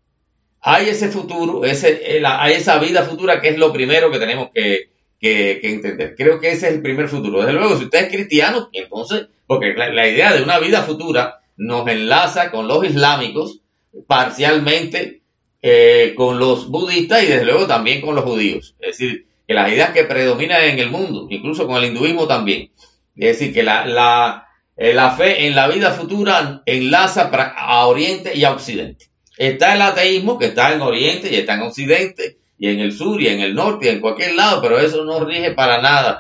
[0.61, 4.89] hay ese futuro, ese, hay esa vida futura que es lo primero que tenemos que,
[5.21, 6.15] entender.
[6.15, 7.39] Creo que ese es el primer futuro.
[7.39, 11.87] Desde luego, si usted es cristiano, entonces, porque la, idea de una vida futura nos
[11.87, 13.59] enlaza con los islámicos,
[14.07, 15.21] parcialmente
[15.61, 18.75] eh, con los budistas y desde luego también con los judíos.
[18.79, 22.71] Es decir, que las ideas que predominan en el mundo, incluso con el hinduismo también.
[23.15, 24.47] Es decir, que la, la,
[24.77, 29.07] eh, la fe en la vida futura enlaza a Oriente y a Occidente.
[29.37, 33.21] Está el ateísmo que está en Oriente y está en Occidente y en el sur
[33.21, 36.19] y en el norte y en cualquier lado, pero eso no rige para nada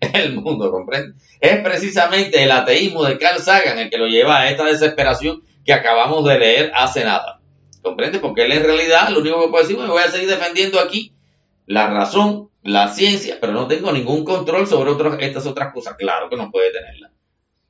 [0.14, 1.14] el mundo, ¿comprende?
[1.40, 5.72] Es precisamente el ateísmo de Carl Sagan el que lo lleva a esta desesperación que
[5.72, 7.41] acabamos de leer hace nada.
[7.82, 8.18] ¿Comprende?
[8.20, 11.12] Porque él en realidad lo único que puede decir, me voy a seguir defendiendo aquí
[11.66, 14.92] la razón, la ciencia, pero no tengo ningún control sobre
[15.26, 15.96] estas otras cosas.
[15.98, 17.10] Claro que no puede tenerla.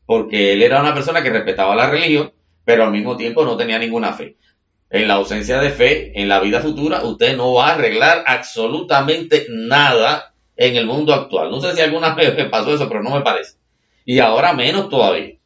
[0.04, 2.32] Porque él era una persona que respetaba la religión,
[2.64, 4.36] pero al mismo tiempo no tenía ninguna fe
[4.92, 9.46] en la ausencia de fe, en la vida futura, usted no va a arreglar absolutamente
[9.48, 11.50] nada en el mundo actual.
[11.50, 13.56] No sé si alguna vez me pasó eso, pero no me parece.
[14.04, 15.36] Y ahora menos todavía.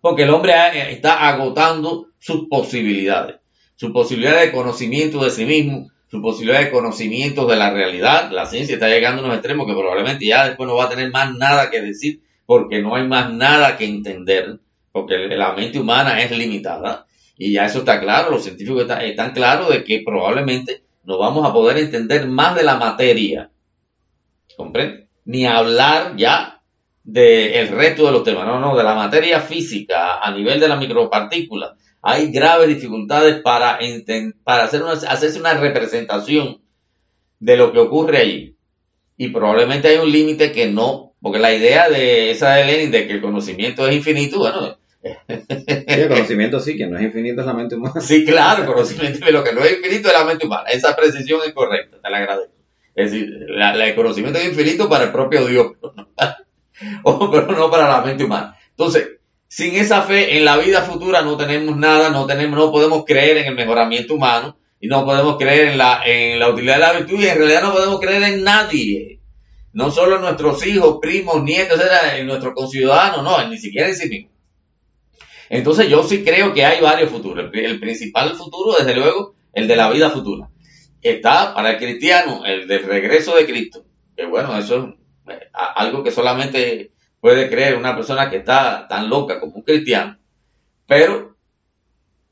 [0.00, 0.52] Porque el hombre
[0.92, 3.37] está agotando sus posibilidades.
[3.78, 8.32] Su posibilidad de conocimiento de sí mismo, su posibilidad de conocimiento de la realidad.
[8.32, 11.12] La ciencia está llegando a unos extremos que probablemente ya después no va a tener
[11.12, 14.58] más nada que decir porque no hay más nada que entender,
[14.90, 17.06] porque la mente humana es limitada
[17.36, 21.52] y ya eso está claro, los científicos están, claros de que probablemente no vamos a
[21.52, 23.52] poder entender más de la materia.
[24.56, 25.06] ¿Comprende?
[25.24, 26.62] Ni hablar ya
[27.04, 30.74] del resto de los temas, no, no, de la materia física a nivel de la
[30.74, 31.76] micropartícula.
[32.10, 33.78] Hay graves dificultades para,
[34.42, 36.62] para hacer una, hacerse una representación
[37.38, 38.56] de lo que ocurre allí.
[39.18, 43.06] Y probablemente hay un límite que no, porque la idea de esa de Lenin de
[43.06, 44.78] que el conocimiento es infinito, bueno,
[45.58, 48.00] el conocimiento sí, que no es infinito es la mente humana.
[48.00, 50.64] Sí, claro, el conocimiento, lo que no es infinito es la mente humana.
[50.70, 52.54] Esa precisión es correcta, te la agradezco.
[52.94, 55.72] Es decir, el conocimiento es infinito para el propio Dios,
[57.04, 58.56] pero no para la mente humana.
[58.70, 59.17] Entonces,
[59.48, 63.38] sin esa fe en la vida futura no tenemos nada, no tenemos, no podemos creer
[63.38, 66.92] en el mejoramiento humano y no podemos creer en la, en la utilidad de la
[66.92, 69.20] virtud y en realidad no podemos creer en nadie.
[69.72, 71.80] No solo en nuestros hijos, primos, nietos,
[72.16, 74.32] en nuestros conciudadanos, no, ni siquiera en sí mismos.
[75.50, 77.50] Entonces yo sí creo que hay varios futuros.
[77.52, 80.48] El principal futuro, desde luego, el de la vida futura.
[81.00, 83.84] Está para el cristiano el del regreso de Cristo.
[84.16, 84.94] Que bueno, eso
[85.28, 89.62] es eh, algo que solamente puede creer una persona que está tan loca como un
[89.62, 90.18] cristiano.
[90.86, 91.36] Pero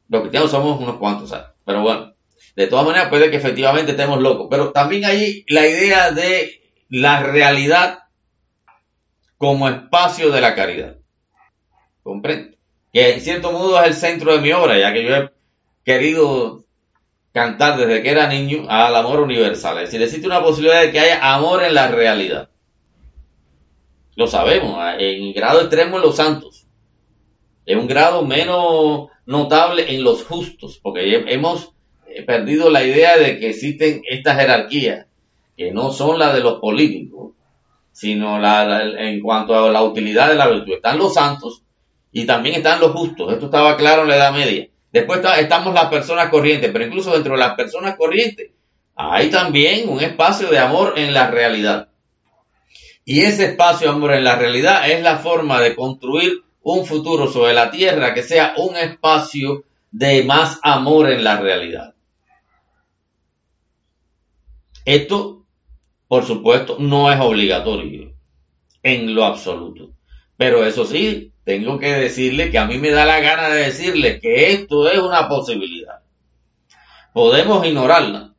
[0.09, 1.49] los cristianos somos unos cuantos, ¿sabes?
[1.64, 2.14] Pero bueno,
[2.55, 4.49] de todas maneras puede que efectivamente estemos locos.
[4.51, 8.01] Pero también hay la idea de la realidad
[9.37, 10.97] como espacio de la caridad.
[12.03, 12.57] ¿Comprende?
[12.97, 15.30] que en cierto modo es el centro de mi obra, ya que yo he
[15.84, 16.64] querido
[17.30, 19.76] cantar desde que era niño al amor universal.
[19.76, 22.49] Es decir, existe una posibilidad de que haya amor en la realidad.
[24.17, 26.67] Lo sabemos, en grado extremo en los santos.
[27.64, 31.73] En un grado menos notable en los justos, porque hemos
[32.27, 35.07] perdido la idea de que existen estas jerarquías,
[35.57, 37.33] que no son las de los políticos,
[37.93, 40.75] sino la, en cuanto a la utilidad de la virtud.
[40.75, 41.62] Están los santos,
[42.17, 43.31] y también están los justos.
[43.31, 44.69] Esto estaba claro en la Edad Media.
[44.91, 48.53] Después estamos las personas corrientes, pero incluso dentro de las personas corrientes
[48.95, 51.89] hay también un espacio de amor en la realidad.
[53.09, 57.55] Y ese espacio amor en la realidad es la forma de construir un futuro sobre
[57.55, 61.95] la tierra que sea un espacio de más amor en la realidad.
[64.85, 65.47] Esto,
[66.09, 68.13] por supuesto, no es obligatorio
[68.83, 69.93] en lo absoluto.
[70.37, 74.19] Pero eso sí, tengo que decirle que a mí me da la gana de decirle
[74.19, 76.01] que esto es una posibilidad.
[77.13, 78.35] Podemos ignorarla.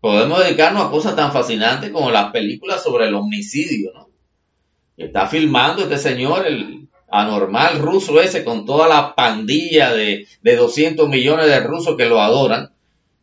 [0.00, 4.07] Podemos dedicarnos a cosas tan fascinantes como las películas sobre el homicidio, ¿no?
[4.98, 11.08] Está filmando este señor, el anormal ruso ese, con toda la pandilla de, de 200
[11.08, 12.72] millones de rusos que lo adoran.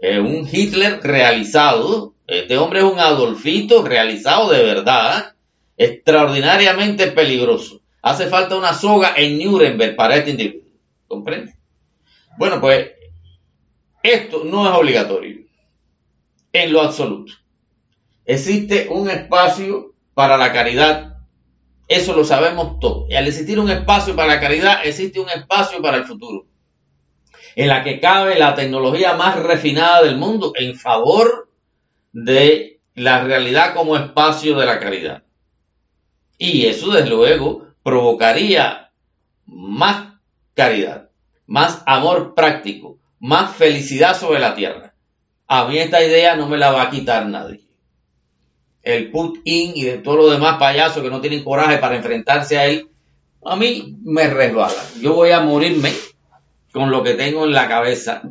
[0.02, 2.14] un Hitler realizado.
[2.28, 5.36] Este hombre es un Adolfito realizado de verdad.
[5.78, 7.82] Extraordinariamente peligroso.
[8.02, 10.70] Hace falta una soga en Nuremberg para este individuo.
[11.08, 11.56] ¿Comprende?
[12.38, 12.92] Bueno, pues
[14.02, 15.46] esto no es obligatorio
[16.54, 17.34] en lo absoluto.
[18.26, 21.15] Existe un espacio para la caridad.
[21.88, 23.10] Eso lo sabemos todos.
[23.10, 26.46] Y al existir un espacio para la caridad, existe un espacio para el futuro.
[27.56, 31.50] En la que cabe la tecnología más refinada del mundo en favor
[32.12, 35.24] de la realidad como espacio de la caridad.
[36.38, 38.92] Y eso, desde luego, provocaría
[39.46, 40.14] más
[40.54, 41.10] caridad,
[41.46, 44.96] más amor práctico, más felicidad sobre la tierra.
[45.48, 47.65] A mí esta idea no me la va a quitar nadie.
[48.86, 52.68] El Putin y de todos los demás payasos que no tienen coraje para enfrentarse a
[52.68, 52.88] él,
[53.44, 54.82] a mí me resbala.
[55.02, 55.92] Yo voy a morirme
[56.72, 58.22] con lo que tengo en la cabeza,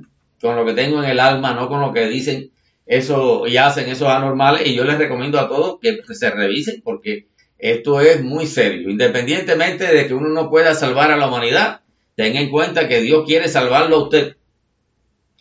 [0.41, 2.53] con lo que tengo en el alma, no con lo que dicen
[2.87, 4.67] eso y hacen esos anormales.
[4.67, 7.27] Y yo les recomiendo a todos que se revisen porque
[7.59, 8.91] esto es muy serio.
[8.91, 11.81] Independientemente de que uno no pueda salvar a la humanidad,
[12.15, 14.37] tenga en cuenta que Dios quiere salvarlo a usted.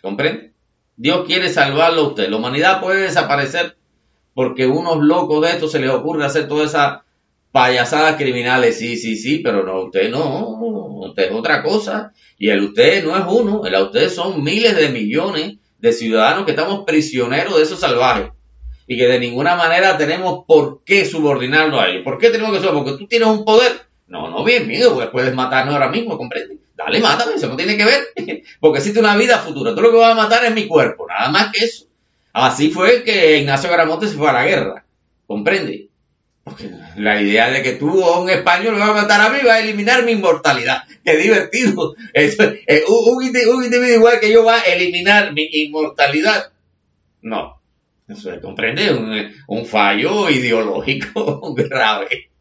[0.01, 0.53] ¿Comprende?
[0.95, 2.29] Dios quiere salvarlo a usted.
[2.29, 3.77] La humanidad puede desaparecer
[4.33, 7.01] porque unos locos de estos se les ocurre hacer todas esas
[7.51, 8.77] payasadas criminales.
[8.77, 10.57] Sí, sí, sí, pero no, usted no,
[11.05, 12.13] usted es otra cosa.
[12.37, 16.51] Y el usted no es uno, el usted son miles de millones de ciudadanos que
[16.51, 18.29] estamos prisioneros de esos salvajes
[18.87, 22.03] y que de ninguna manera tenemos por qué subordinarlo a ellos.
[22.03, 22.73] ¿Por qué tenemos que eso?
[22.73, 23.71] Porque tú tienes un poder.
[24.07, 26.57] No, no, bien, mío, pues puedes matarnos ahora mismo, comprende.
[26.75, 28.07] Dale, mátame, eso no tiene que ver.
[28.59, 29.75] Porque existe una vida futura.
[29.75, 31.85] Tú lo que vas a matar es mi cuerpo, nada más que eso.
[32.33, 34.85] Así fue que Ignacio Garamonte se fue a la guerra.
[35.27, 35.89] ¿Comprende?
[36.43, 39.39] Porque la idea de que tú o un español me va a matar a mí
[39.47, 40.83] va a eliminar mi inmortalidad.
[41.03, 41.95] Qué divertido.
[42.13, 46.51] Eh, un, un individuo igual que yo va a eliminar mi inmortalidad.
[47.21, 47.61] No,
[48.07, 52.31] eso comprende un, un fallo ideológico grave.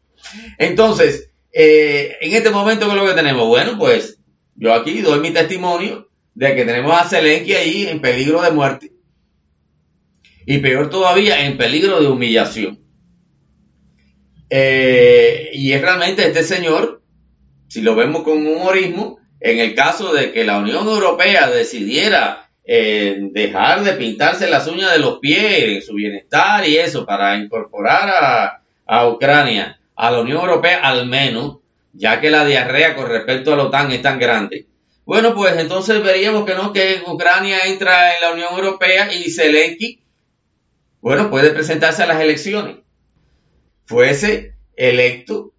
[0.57, 3.47] Entonces, eh, en este momento, ¿qué es lo que tenemos?
[3.47, 4.19] Bueno, pues
[4.55, 8.92] yo aquí doy mi testimonio de que tenemos a Zelensky ahí en peligro de muerte.
[10.45, 12.79] Y peor todavía, en peligro de humillación.
[14.49, 17.01] Eh, y es realmente este señor,
[17.67, 23.17] si lo vemos con humorismo, en el caso de que la Unión Europea decidiera eh,
[23.31, 28.09] dejar de pintarse las uñas de los pies en su bienestar y eso para incorporar
[28.09, 31.57] a, a Ucrania a la Unión Europea al menos,
[31.93, 34.67] ya que la diarrea con respecto a la OTAN es tan grande.
[35.05, 40.02] Bueno, pues entonces veríamos que no, que Ucrania entra en la Unión Europea y Zelensky,
[41.03, 42.77] bueno, puede presentarse a las elecciones.
[43.83, 45.51] Fuese electo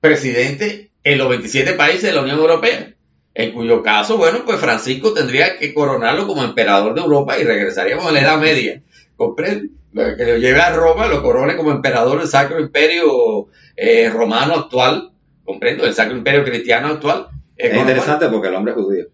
[0.00, 2.92] presidente en los 27 países de la Unión Europea.
[3.32, 8.04] En cuyo caso, bueno, pues Francisco tendría que coronarlo como emperador de Europa y regresaríamos
[8.04, 8.82] a la Edad Media.
[9.16, 9.70] ¿Comprende?
[9.94, 15.10] Que lo lleve a Roma, lo corone como emperador del Sacro Imperio eh, Romano actual,
[15.42, 19.06] comprendo, el Sacro Imperio Cristiano actual, es interesante porque el hombre es judío.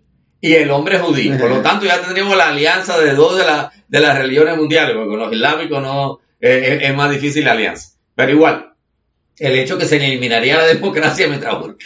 [0.43, 1.39] Y el hombre judío.
[1.39, 3.45] Por lo tanto, ya tendríamos la alianza de dos de,
[3.89, 7.97] de las religiones mundiales, porque con los islámicos no eh, es, más difícil la alianza.
[8.15, 8.75] Pero igual,
[9.39, 11.79] el hecho que se eliminaría la democracia mientras un,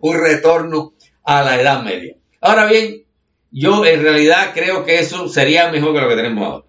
[0.00, 2.16] un retorno a la Edad Media.
[2.40, 3.04] Ahora bien,
[3.52, 6.66] yo en realidad creo que eso sería mejor que lo que tenemos ahora.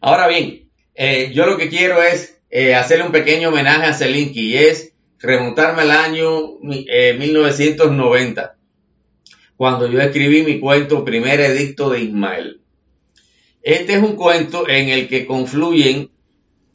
[0.00, 4.52] Ahora bien, eh, yo lo que quiero es eh, hacerle un pequeño homenaje a Selinki
[4.52, 8.53] y es remontarme al año 1990, eh,
[9.56, 12.60] cuando yo escribí mi cuento Primer Edicto de Ismael.
[13.62, 16.10] Este es un cuento en el que confluyen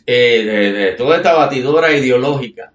[0.05, 2.73] eh, toda esta batidora ideológica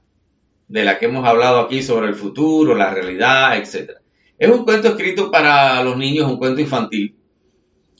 [0.68, 3.92] de la que hemos hablado aquí sobre el futuro, la realidad, etc.
[4.38, 7.16] Es un cuento escrito para los niños, un cuento infantil.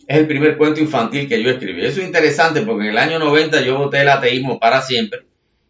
[0.07, 1.84] Es el primer cuento infantil que yo escribí.
[1.84, 5.22] Eso es interesante porque en el año 90 yo voté el ateísmo para siempre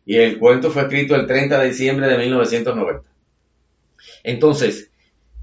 [0.04, 3.08] y el cuento fue escrito el 30 de diciembre de 1990.
[4.24, 4.90] Entonces,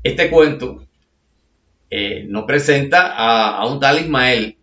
[0.04, 0.86] este cuento
[1.94, 4.58] eh, nos presenta a, un tal Ismael,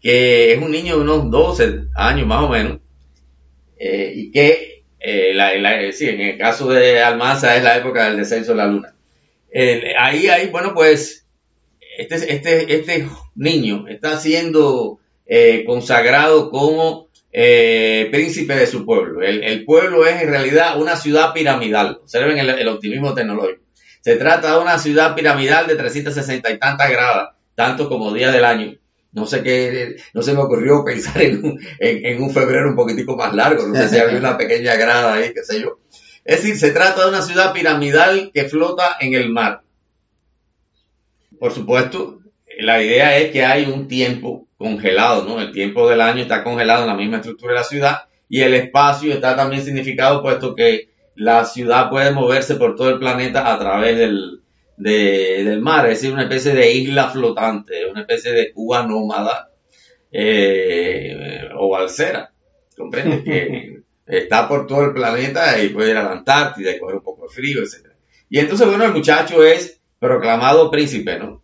[0.00, 2.78] que es un niño de unos 12 años más o menos,
[3.78, 8.58] eh, y que eh, en el caso de Almanza es la época del descenso de
[8.58, 8.94] la luna.
[9.98, 11.26] ahí, ahí, bueno, pues
[11.98, 15.00] este, este, este niño está siendo
[15.66, 19.20] consagrado como príncipe de su pueblo.
[19.22, 21.98] El, pueblo es en realidad una ciudad piramidal.
[22.02, 23.67] Observen el, optimismo tecnológico.
[24.00, 28.44] Se trata de una ciudad piramidal de 360 y tantas gradas, tanto como día del
[28.44, 28.76] año.
[29.12, 33.16] No sé qué, no se me ocurrió pensar en un, en, un febrero un poquitico
[33.16, 33.66] más largo.
[33.66, 35.78] No sé si había una pequeña grada ahí, qué sé yo.
[36.24, 39.62] Es decir, se trata de una ciudad piramidal que flota en el mar.
[41.38, 42.20] Por supuesto,
[42.58, 45.40] la idea es que hay un tiempo congelado, ¿no?
[45.40, 48.54] El tiempo del año está congelado en la misma estructura de la ciudad y el
[48.54, 53.58] espacio está también significado puesto que la ciudad puede moverse por todo el planeta a
[53.58, 54.40] través del,
[54.76, 59.50] del mar, es decir, una especie de isla flotante, una especie de Cuba nómada
[60.12, 62.32] eh, o balsera,
[62.76, 63.24] ¿comprende?
[63.24, 67.02] que está por todo el planeta y puede ir a la Antártida y coger un
[67.02, 67.88] poco de frío, etc.
[68.30, 71.42] Y entonces, bueno, el muchacho es proclamado príncipe, ¿no?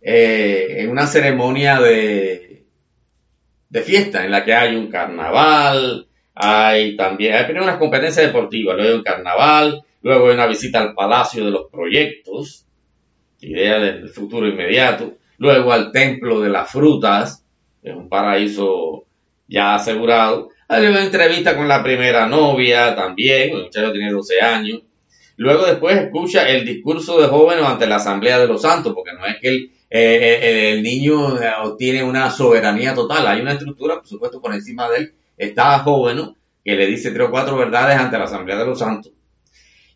[0.00, 2.66] Eh, en una ceremonia de,
[3.68, 6.07] de fiesta en la que hay un carnaval,
[6.40, 10.94] hay también, primero unas competencias deportivas, luego hay un carnaval, luego hay una visita al
[10.94, 12.64] Palacio de los Proyectos,
[13.40, 17.44] idea del futuro inmediato, luego al Templo de las Frutas,
[17.82, 19.04] es un paraíso
[19.48, 24.82] ya asegurado, hay una entrevista con la primera novia también, el muchacho tiene 12 años,
[25.36, 29.26] luego después escucha el discurso de jóvenes ante la Asamblea de los Santos, porque no
[29.26, 33.26] es que él eh, eh, el niño eh, obtiene una soberanía total.
[33.26, 35.14] Hay una estructura, por supuesto, por encima de él.
[35.38, 36.34] Está joven,
[36.64, 39.12] que le dice tres o cuatro verdades ante la Asamblea de los Santos.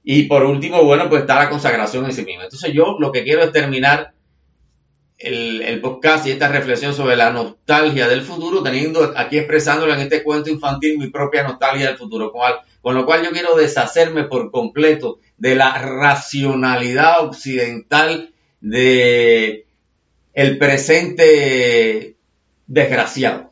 [0.05, 2.45] Y por último, bueno, pues está la consagración en sí misma.
[2.45, 4.15] Entonces yo lo que quiero es terminar
[5.19, 10.23] el, podcast y esta reflexión sobre la nostalgia del futuro, teniendo aquí expresándolo en este
[10.23, 12.43] cuento infantil mi propia nostalgia del futuro, con,
[12.81, 19.67] con lo cual yo quiero deshacerme por completo de la racionalidad occidental de
[20.59, 22.17] presente
[22.67, 23.52] desgraciado.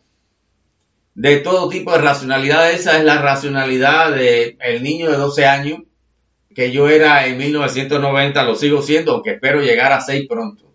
[1.21, 5.81] De todo tipo de racionalidad, esa es la racionalidad del el niño de 12 años
[6.55, 10.73] que yo era en 1990, lo sigo siendo, aunque espero llegar a 6 pronto.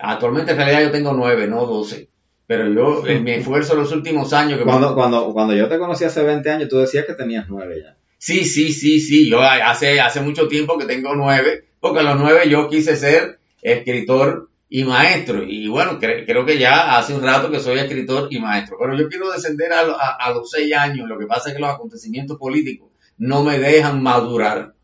[0.00, 2.08] Actualmente en realidad yo tengo 9, no 12.
[2.48, 4.58] Pero yo, en mi esfuerzo en los últimos años...
[4.58, 7.82] Que cuando, cuando, cuando yo te conocí hace 20 años, tú decías que tenías 9
[7.84, 7.96] ya.
[8.18, 9.30] Sí, sí, sí, sí.
[9.30, 13.38] Yo hace, hace mucho tiempo que tengo 9, porque a los 9 yo quise ser
[13.62, 15.44] escritor y maestro.
[15.44, 18.76] Y bueno, creo que ya hace un rato que soy escritor y maestro.
[18.76, 21.08] Pero yo quiero descender a, los seis años.
[21.08, 24.74] Lo que pasa es que los acontecimientos políticos no me dejan madurar.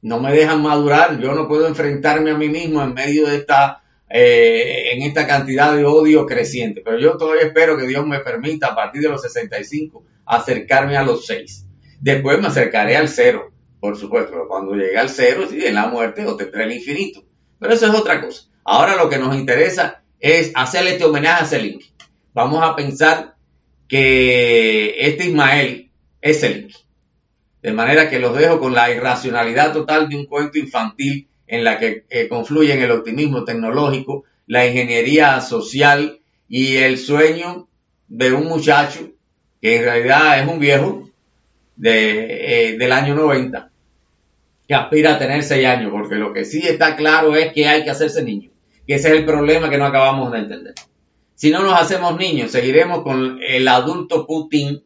[0.00, 1.18] No me dejan madurar.
[1.18, 5.74] Yo no puedo enfrentarme a mí mismo en medio de esta eh, en esta cantidad
[5.74, 6.82] de odio creciente.
[6.84, 11.02] Pero yo todavía espero que Dios me permita a partir de los 65 acercarme a
[11.02, 11.66] los 6.
[12.00, 13.50] Después me acercaré al cero,
[13.80, 17.24] por supuesto, pero cuando llegue al cero, sí, en la muerte obtendré el infinito.
[17.64, 18.42] Pero eso es otra cosa.
[18.62, 21.94] Ahora lo que nos interesa es hacerle este homenaje a Selinki.
[22.34, 23.36] Vamos a pensar
[23.88, 25.90] que este Ismael
[26.20, 26.76] es Selinki.
[27.62, 31.78] De manera que los dejo con la irracionalidad total de un cuento infantil en la
[31.78, 37.66] que eh, confluyen el optimismo tecnológico, la ingeniería social y el sueño
[38.08, 39.08] de un muchacho
[39.62, 41.08] que en realidad es un viejo
[41.76, 43.70] de, eh, del año 90
[44.66, 47.84] que aspira a tener 6 años, porque lo que sí está claro es que hay
[47.84, 48.50] que hacerse niño,
[48.86, 50.74] que ese es el problema que no acabamos de entender.
[51.34, 54.82] Si no nos hacemos niños, seguiremos con el adulto Putin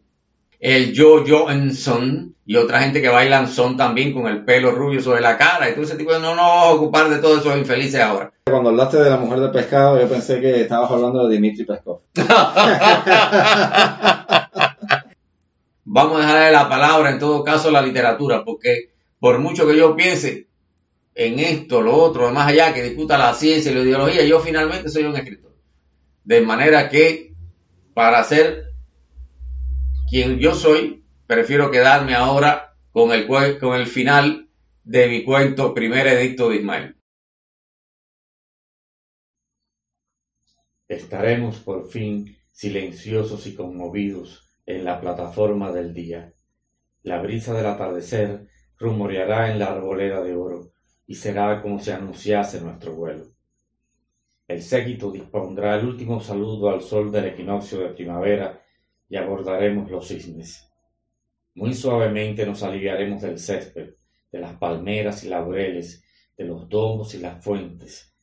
[0.61, 5.21] el Joe Johansson y otra gente que bailan son también con el pelo rubio sobre
[5.21, 7.57] la cara y todo ese tipo de no nos vamos a ocupar de todos esos
[7.57, 8.33] infelices ahora.
[8.45, 12.01] Cuando hablaste de la mujer de pescado, yo pensé que estabas hablando de Dimitri Peskov.
[15.85, 18.91] vamos a dejarle la palabra en todo caso a la literatura, porque
[19.21, 20.49] por mucho que yo piense
[21.15, 24.89] en esto, lo otro, más allá, que discuta la ciencia y la ideología, yo finalmente
[24.89, 25.57] soy un escritor.
[26.23, 27.35] De manera que
[27.93, 28.67] para ser
[30.09, 33.27] quien yo soy, prefiero quedarme ahora con el,
[33.59, 34.49] con el final
[34.85, 36.97] de mi cuento Primer Edicto de Ismael.
[40.87, 46.33] Estaremos por fin silenciosos y conmovidos en la plataforma del día.
[47.03, 48.49] La brisa del atardecer
[48.79, 50.73] rumoreará en la arboleda de oro
[51.07, 53.33] y será como si anunciase nuestro vuelo.
[54.47, 58.63] El séquito dispondrá el último saludo al sol del equinoccio de primavera
[59.09, 60.71] y abordaremos los cisnes.
[61.55, 63.95] Muy suavemente nos aliviaremos del césped,
[64.31, 66.05] de las palmeras y laureles,
[66.37, 68.15] de los domos y las fuentes.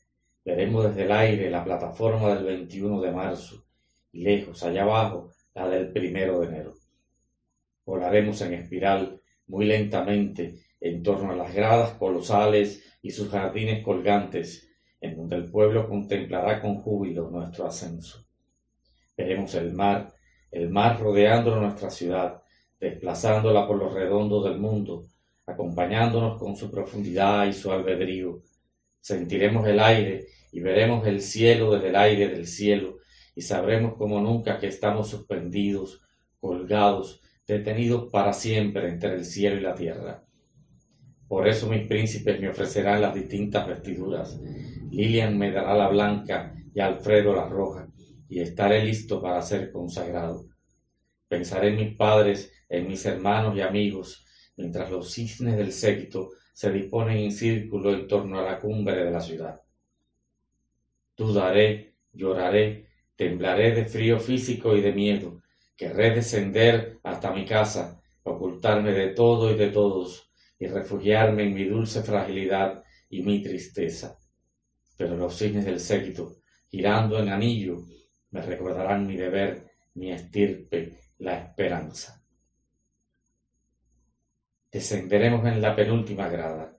[0.43, 3.65] Veremos desde el aire la plataforma del 21 de marzo
[4.11, 6.73] y lejos, allá abajo, la del primero de enero.
[7.85, 14.69] Volaremos en espiral muy lentamente en torno a las gradas colosales y sus jardines colgantes,
[15.01, 18.25] en donde el pueblo contemplará con júbilo nuestro ascenso.
[19.15, 20.15] Veremos el mar
[20.55, 22.41] el mar rodeando nuestra ciudad,
[22.79, 25.05] desplazándola por los redondos del mundo,
[25.45, 28.41] acompañándonos con su profundidad y su albedrío.
[29.01, 32.99] Sentiremos el aire y veremos el cielo desde el aire del cielo,
[33.35, 36.01] y sabremos como nunca que estamos suspendidos,
[36.39, 40.23] colgados, detenidos para siempre entre el cielo y la tierra.
[41.27, 44.39] Por eso mis príncipes me ofrecerán las distintas vestiduras.
[44.91, 47.87] Lilian me dará la blanca y Alfredo la roja
[48.27, 50.45] y estaré listo para ser consagrado.
[51.27, 54.25] Pensaré en mis padres, en mis hermanos y amigos,
[54.57, 59.11] mientras los cisnes del séquito se disponen en círculo en torno a la cumbre de
[59.11, 59.61] la ciudad.
[61.17, 65.41] Dudaré, lloraré, temblaré de frío físico y de miedo,
[65.75, 71.65] querré descender hasta mi casa, ocultarme de todo y de todos, y refugiarme en mi
[71.65, 74.17] dulce fragilidad y mi tristeza.
[74.97, 76.37] Pero los cisnes del séquito,
[76.69, 77.77] girando en anillo,
[78.31, 82.21] me recordarán mi deber, mi estirpe, la esperanza.
[84.71, 86.75] Descenderemos en la penúltima grada.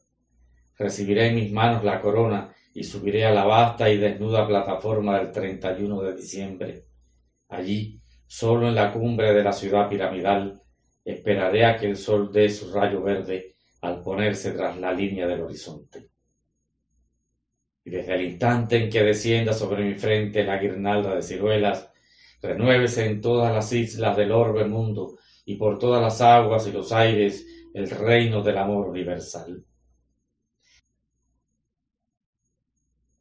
[0.78, 5.32] Recibiré en mis manos la corona y subiré a la vasta y desnuda plataforma del
[5.32, 6.84] 31 de diciembre.
[7.48, 10.60] Allí, solo en la cumbre de la ciudad piramidal,
[11.04, 15.42] esperaré a que el sol dé su rayo verde al ponerse tras la línea del
[15.42, 16.10] horizonte
[17.86, 21.88] y desde el instante en que descienda sobre mi frente la guirnalda de ciruelas,
[22.42, 26.90] renuévese en todas las islas del orbe mundo y por todas las aguas y los
[26.90, 29.64] aires el reino del amor universal.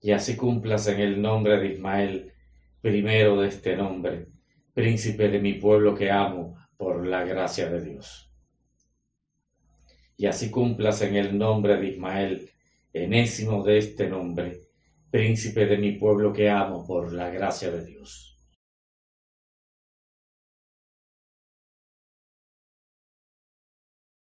[0.01, 2.34] Y así cumplas en el nombre de Ismael,
[2.82, 4.30] primero de este nombre,
[4.76, 8.30] príncipe de mi pueblo que amo por la gracia de Dios.
[10.17, 12.49] Y así cumplas en el nombre de Ismael,
[12.91, 14.59] enésimo de este nombre,
[15.09, 18.35] príncipe de mi pueblo que amo por la gracia de Dios.